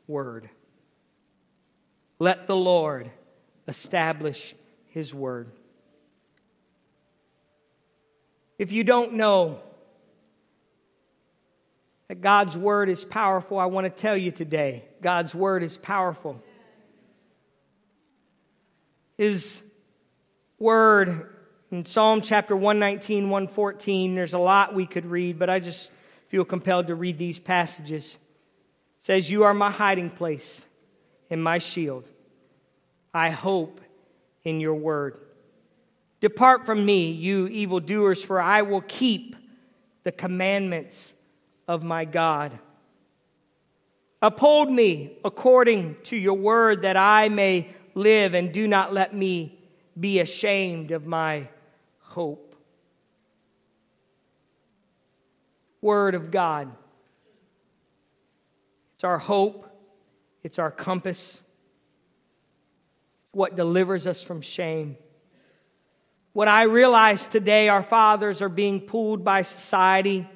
word. 0.07 0.51
Let 2.19 2.47
the 2.47 2.57
Lord 2.57 3.11
establish 3.67 4.55
his 4.91 5.15
word. 5.15 5.51
If 8.59 8.73
you 8.73 8.85
don't 8.85 9.15
know 9.15 9.63
that 12.11 12.21
God's 12.21 12.59
word 12.59 12.89
is 12.89 13.05
powerful, 13.05 13.57
I 13.57 13.67
want 13.67 13.85
to 13.85 13.89
tell 13.89 14.17
you 14.17 14.33
today 14.33 14.83
God's 15.01 15.33
word 15.33 15.63
is 15.63 15.77
powerful. 15.77 16.43
His 19.17 19.63
word 20.59 21.37
in 21.71 21.85
Psalm 21.85 22.21
chapter 22.21 22.57
119, 22.57 23.31
114, 23.31 24.17
there's 24.17 24.35
a 24.35 24.41
lot 24.41 24.75
we 24.75 24.87
could 24.87 25.07
read, 25.07 25.39
but 25.39 25.49
I 25.49 25.61
just 25.61 25.93
feel 26.27 26.45
compelled 26.45 26.89
to 26.89 26.97
read 26.97 27.17
these 27.17 27.39
passages. 27.39 28.19
It 28.99 29.05
says, 29.05 29.31
You 29.31 29.45
are 29.45 29.55
my 29.55 29.71
hiding 29.71 30.11
place 30.11 30.67
and 31.31 31.41
my 31.41 31.59
shield. 31.59 32.09
I 33.15 33.31
hope 33.31 33.81
in 34.43 34.59
your 34.59 34.75
word. 34.75 35.17
Depart 36.21 36.67
from 36.67 36.85
me, 36.85 37.13
you 37.13 37.47
evildoers, 37.47 38.25
for 38.25 38.41
I 38.41 38.63
will 38.63 38.83
keep 38.83 39.37
the 40.03 40.11
commandments 40.11 41.15
of 41.71 41.85
my 41.85 42.05
God. 42.05 42.59
Uphold 44.21 44.69
me 44.69 45.17
according 45.25 45.95
to 46.03 46.17
your 46.17 46.35
word 46.35 46.83
that 46.83 46.97
I 46.97 47.29
may 47.29 47.69
live, 47.95 48.35
and 48.35 48.53
do 48.53 48.67
not 48.67 48.93
let 48.93 49.15
me 49.15 49.57
be 49.99 50.19
ashamed 50.19 50.91
of 50.91 51.07
my 51.07 51.47
hope. 52.01 52.57
Word 55.81 56.17
of 56.17 56.33
God. 56.33 56.73
It's 58.97 59.05
our 59.05 59.19
hope, 59.19 59.65
it's 60.43 60.59
our 60.59 60.73
compass, 60.73 61.41
what 63.31 63.55
delivers 63.55 64.09
us 64.09 64.25
from 64.25 64.41
shame. 64.41 64.97
What 66.33 66.49
I 66.49 66.63
realize 66.65 67.29
today, 67.29 67.69
our 67.69 67.85
fathers 67.85 68.43
are 68.43 68.49
being 68.49 68.81
pulled 68.81 69.23
by 69.23 69.43
society 69.43 70.29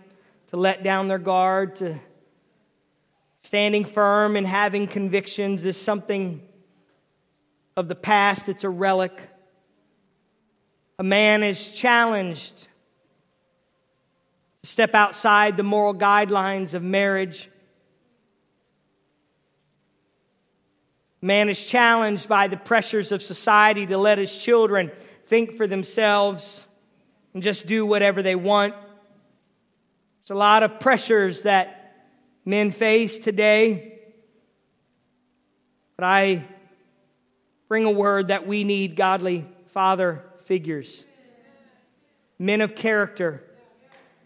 to 0.54 0.60
let 0.60 0.84
down 0.84 1.08
their 1.08 1.18
guard, 1.18 1.74
to 1.74 1.98
standing 3.42 3.84
firm 3.84 4.36
and 4.36 4.46
having 4.46 4.86
convictions 4.86 5.64
is 5.64 5.76
something 5.76 6.40
of 7.76 7.88
the 7.88 7.96
past, 7.96 8.48
it's 8.48 8.62
a 8.62 8.70
relic 8.70 9.20
a 10.96 11.02
man 11.02 11.42
is 11.42 11.72
challenged 11.72 12.68
to 14.62 14.70
step 14.70 14.94
outside 14.94 15.56
the 15.56 15.64
moral 15.64 15.92
guidelines 15.92 16.72
of 16.72 16.84
marriage. 16.84 17.50
Man 21.20 21.48
is 21.48 21.60
challenged 21.60 22.28
by 22.28 22.46
the 22.46 22.56
pressures 22.56 23.10
of 23.10 23.22
society 23.22 23.86
to 23.86 23.98
let 23.98 24.18
his 24.18 24.32
children 24.38 24.92
think 25.26 25.54
for 25.54 25.66
themselves 25.66 26.68
and 27.32 27.42
just 27.42 27.66
do 27.66 27.84
whatever 27.84 28.22
they 28.22 28.36
want. 28.36 28.76
There's 30.26 30.36
a 30.36 30.38
lot 30.38 30.62
of 30.62 30.80
pressures 30.80 31.42
that 31.42 31.96
men 32.46 32.70
face 32.70 33.18
today. 33.18 33.98
But 35.96 36.04
I 36.06 36.44
bring 37.68 37.84
a 37.84 37.90
word 37.90 38.28
that 38.28 38.46
we 38.46 38.64
need 38.64 38.96
godly 38.96 39.44
father 39.66 40.24
figures, 40.44 41.04
men 42.38 42.62
of 42.62 42.74
character, 42.74 43.44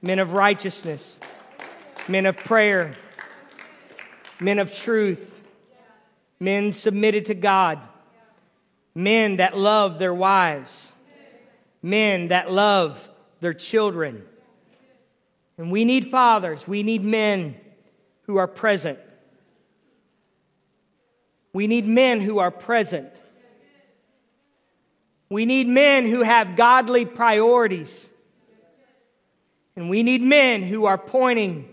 men 0.00 0.20
of 0.20 0.34
righteousness, 0.34 1.18
men 2.06 2.26
of 2.26 2.36
prayer, 2.36 2.94
men 4.38 4.60
of 4.60 4.72
truth, 4.72 5.42
men 6.38 6.70
submitted 6.70 7.24
to 7.24 7.34
God, 7.34 7.80
men 8.94 9.38
that 9.38 9.56
love 9.56 9.98
their 9.98 10.14
wives, 10.14 10.92
men 11.82 12.28
that 12.28 12.52
love 12.52 13.08
their 13.40 13.54
children. 13.54 14.27
And 15.58 15.72
we 15.72 15.84
need 15.84 16.06
fathers, 16.06 16.66
we 16.66 16.82
need 16.82 17.02
men 17.02 17.56
who 18.22 18.36
are 18.36 18.46
present. 18.46 18.98
We 21.52 21.66
need 21.66 21.86
men 21.86 22.20
who 22.20 22.38
are 22.38 22.52
present. 22.52 23.20
We 25.28 25.44
need 25.44 25.66
men 25.66 26.06
who 26.06 26.22
have 26.22 26.56
godly 26.56 27.04
priorities. 27.04 28.08
And 29.74 29.90
we 29.90 30.02
need 30.02 30.22
men 30.22 30.62
who 30.62 30.84
are 30.84 30.98
pointing 30.98 31.72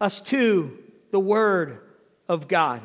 us 0.00 0.20
to 0.22 0.76
the 1.10 1.20
Word 1.20 1.80
of 2.28 2.48
God. 2.48 2.82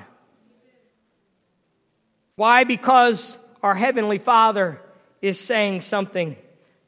Why? 2.35 2.63
Because 2.63 3.37
our 3.63 3.75
Heavenly 3.75 4.17
Father 4.17 4.81
is 5.21 5.39
saying 5.39 5.81
something. 5.81 6.35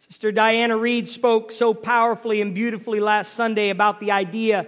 Sister 0.09 0.31
Diana 0.31 0.77
Reed 0.77 1.09
spoke 1.09 1.51
so 1.51 1.73
powerfully 1.73 2.39
and 2.39 2.55
beautifully 2.55 3.01
last 3.01 3.33
Sunday 3.33 3.69
about 3.69 3.99
the 3.99 4.11
idea 4.11 4.65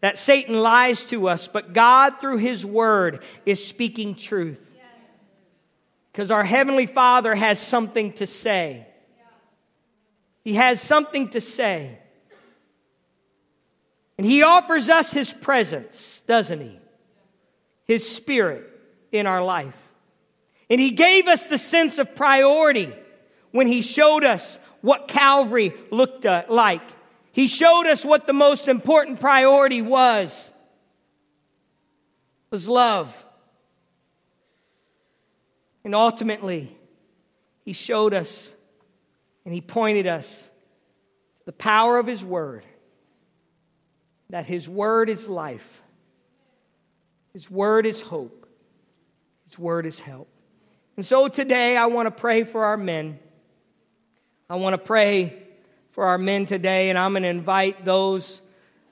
that 0.00 0.18
Satan 0.18 0.60
lies 0.60 1.04
to 1.04 1.28
us, 1.28 1.48
but 1.48 1.72
God, 1.72 2.20
through 2.20 2.38
His 2.38 2.66
Word, 2.66 3.22
is 3.46 3.64
speaking 3.64 4.16
truth. 4.16 4.60
Because 6.10 6.30
our 6.30 6.44
Heavenly 6.44 6.86
Father 6.86 7.34
has 7.34 7.58
something 7.58 8.12
to 8.14 8.26
say. 8.26 8.86
He 10.42 10.54
has 10.54 10.80
something 10.80 11.28
to 11.30 11.40
say. 11.40 11.98
And 14.18 14.26
He 14.26 14.42
offers 14.42 14.90
us 14.90 15.12
His 15.12 15.32
presence, 15.32 16.22
doesn't 16.26 16.60
He? 16.60 16.78
His 17.84 18.08
Spirit 18.08 18.68
in 19.12 19.26
our 19.26 19.42
life. 19.42 19.76
And 20.68 20.80
He 20.80 20.90
gave 20.90 21.28
us 21.28 21.46
the 21.46 21.58
sense 21.58 21.98
of 21.98 22.14
priority 22.14 22.92
when 23.54 23.68
He 23.68 23.82
showed 23.82 24.24
us 24.24 24.58
what 24.80 25.06
Calvary 25.06 25.72
looked 25.92 26.26
uh, 26.26 26.42
like. 26.48 26.82
He 27.30 27.46
showed 27.46 27.86
us 27.86 28.04
what 28.04 28.26
the 28.26 28.32
most 28.32 28.66
important 28.66 29.20
priority 29.20 29.80
was 29.80 30.52
was 32.50 32.68
love. 32.68 33.24
And 35.84 35.94
ultimately, 35.94 36.76
he 37.64 37.72
showed 37.72 38.12
us 38.12 38.52
and 39.44 39.54
he 39.54 39.60
pointed 39.60 40.08
us 40.08 40.50
the 41.44 41.52
power 41.52 41.98
of 41.98 42.08
his 42.08 42.24
word 42.24 42.64
that 44.30 44.46
his 44.46 44.68
word 44.68 45.08
is 45.08 45.28
life, 45.28 45.80
his 47.32 47.48
word 47.48 47.86
is 47.86 48.00
hope, 48.00 48.48
his 49.46 49.56
word 49.56 49.86
is 49.86 50.00
help. 50.00 50.26
And 50.96 51.06
so 51.06 51.28
today, 51.28 51.76
I 51.76 51.86
want 51.86 52.06
to 52.06 52.10
pray 52.10 52.42
for 52.42 52.64
our 52.64 52.76
men. 52.76 53.20
I 54.50 54.56
want 54.56 54.74
to 54.74 54.78
pray 54.78 55.42
for 55.92 56.04
our 56.04 56.18
men 56.18 56.44
today, 56.44 56.90
and 56.90 56.98
I'm 56.98 57.12
going 57.12 57.22
to 57.22 57.30
invite 57.30 57.82
those 57.82 58.42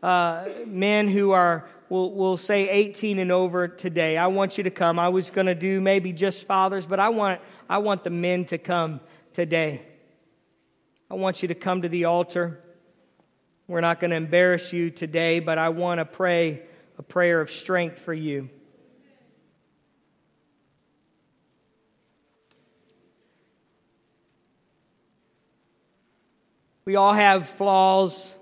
uh, 0.02 0.46
men 0.66 1.08
who 1.08 1.32
are, 1.32 1.68
we'll, 1.90 2.10
we'll 2.10 2.38
say 2.38 2.70
18 2.70 3.18
and 3.18 3.30
over 3.30 3.68
today. 3.68 4.16
I 4.16 4.28
want 4.28 4.56
you 4.56 4.64
to 4.64 4.70
come. 4.70 4.98
I 4.98 5.10
was 5.10 5.28
going 5.28 5.48
to 5.48 5.54
do 5.54 5.78
maybe 5.78 6.14
just 6.14 6.46
fathers, 6.46 6.86
but 6.86 7.00
I 7.00 7.10
want, 7.10 7.42
I 7.68 7.78
want 7.78 8.02
the 8.02 8.08
men 8.08 8.46
to 8.46 8.56
come 8.56 9.00
today. 9.34 9.82
I 11.10 11.16
want 11.16 11.42
you 11.42 11.48
to 11.48 11.54
come 11.54 11.82
to 11.82 11.88
the 11.90 12.06
altar. 12.06 12.58
We're 13.66 13.82
not 13.82 14.00
going 14.00 14.12
to 14.12 14.16
embarrass 14.16 14.72
you 14.72 14.88
today, 14.88 15.38
but 15.40 15.58
I 15.58 15.68
want 15.68 15.98
to 15.98 16.06
pray 16.06 16.62
a 16.96 17.02
prayer 17.02 17.42
of 17.42 17.50
strength 17.50 17.98
for 17.98 18.14
you. 18.14 18.48
We 26.84 26.96
all 26.96 27.12
have 27.12 27.48
flaws 27.48 28.34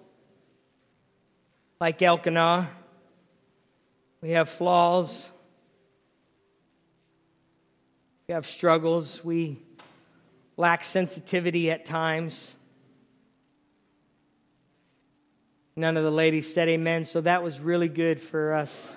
like 1.80 2.00
Elkanah. 2.00 2.70
We 4.22 4.30
have 4.30 4.48
flaws. 4.48 5.30
We 8.28 8.34
have 8.34 8.46
struggles. 8.46 9.24
We 9.24 9.58
lack 10.56 10.84
sensitivity 10.84 11.70
at 11.70 11.84
times. 11.84 12.56
None 15.76 15.96
of 15.96 16.04
the 16.04 16.10
ladies 16.10 16.52
said 16.52 16.68
amen, 16.68 17.04
so 17.04 17.20
that 17.22 17.42
was 17.42 17.60
really 17.60 17.88
good 17.88 18.20
for 18.20 18.54
us. 18.54 18.94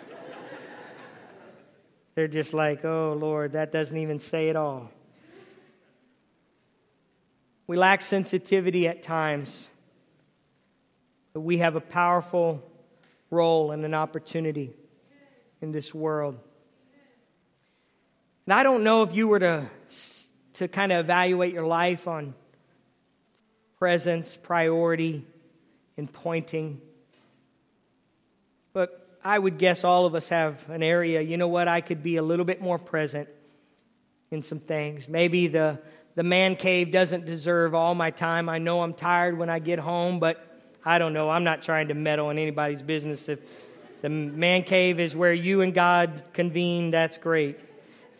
They're 2.15 2.27
just 2.27 2.53
like, 2.53 2.85
oh, 2.85 3.17
Lord, 3.19 3.53
that 3.53 3.71
doesn't 3.71 3.97
even 3.97 4.19
say 4.19 4.49
it 4.49 4.55
all. 4.55 4.91
We 7.65 7.77
lack 7.77 8.01
sensitivity 8.01 8.87
at 8.87 9.03
times, 9.03 9.69
but 11.33 11.41
we 11.41 11.59
have 11.59 11.75
a 11.75 11.81
powerful 11.81 12.61
role 13.29 13.71
and 13.71 13.85
an 13.85 13.93
opportunity 13.93 14.73
in 15.61 15.71
this 15.71 15.93
world. 15.93 16.37
And 18.45 18.53
I 18.53 18.63
don't 18.63 18.83
know 18.83 19.03
if 19.03 19.15
you 19.15 19.27
were 19.27 19.39
to, 19.39 19.69
to 20.53 20.67
kind 20.67 20.91
of 20.91 20.99
evaluate 20.99 21.53
your 21.53 21.65
life 21.65 22.07
on 22.07 22.33
presence, 23.79 24.35
priority, 24.35 25.25
and 25.97 26.11
pointing. 26.11 26.81
But 28.73 29.17
I 29.23 29.39
would 29.39 29.57
guess 29.57 29.85
all 29.85 30.05
of 30.05 30.15
us 30.15 30.29
have 30.29 30.69
an 30.69 30.83
area, 30.83 31.21
you 31.21 31.37
know 31.37 31.47
what, 31.47 31.69
I 31.69 31.79
could 31.79 32.03
be 32.03 32.17
a 32.17 32.23
little 32.23 32.45
bit 32.45 32.61
more 32.61 32.77
present 32.77 33.29
in 34.31 34.41
some 34.41 34.59
things. 34.59 35.07
Maybe 35.07 35.47
the, 35.47 35.79
the 36.15 36.23
man 36.23 36.55
cave 36.55 36.91
doesn't 36.91 37.25
deserve 37.25 37.73
all 37.73 37.95
my 37.95 38.11
time. 38.11 38.49
I 38.49 38.59
know 38.59 38.81
I'm 38.81 38.93
tired 38.93 39.37
when 39.37 39.49
I 39.49 39.59
get 39.59 39.79
home, 39.79 40.19
but 40.19 40.45
I 40.85 40.99
don't 40.99 41.13
know. 41.13 41.29
I'm 41.29 41.43
not 41.43 41.61
trying 41.61 41.87
to 41.87 41.93
meddle 41.93 42.29
in 42.29 42.37
anybody's 42.37 42.81
business. 42.81 43.29
If 43.29 43.39
the 44.01 44.09
man 44.09 44.63
cave 44.63 44.99
is 44.99 45.15
where 45.15 45.33
you 45.33 45.61
and 45.61 45.73
God 45.73 46.23
convene, 46.33 46.91
that's 46.91 47.17
great. 47.17 47.57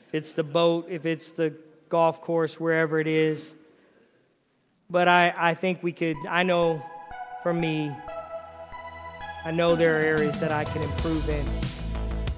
If 0.08 0.16
it's 0.16 0.34
the 0.34 0.44
boat, 0.44 0.88
if 0.90 1.06
it's 1.06 1.34
the 1.34 1.54
golf 1.90 2.22
course, 2.22 2.60
wherever 2.60 3.00
it 3.00 3.08
is. 3.08 3.54
But 4.90 5.08
I, 5.08 5.34
I 5.36 5.54
think 5.54 5.84
we 5.84 5.92
could, 5.92 6.18
I 6.28 6.44
know 6.44 6.84
for 7.44 7.54
me, 7.54 7.92
I 9.46 9.52
know 9.52 9.76
there 9.76 10.00
are 10.00 10.04
areas 10.04 10.40
that 10.40 10.52
I 10.52 10.64
can 10.64 10.82
improve 10.82 11.28
in. 11.30 11.46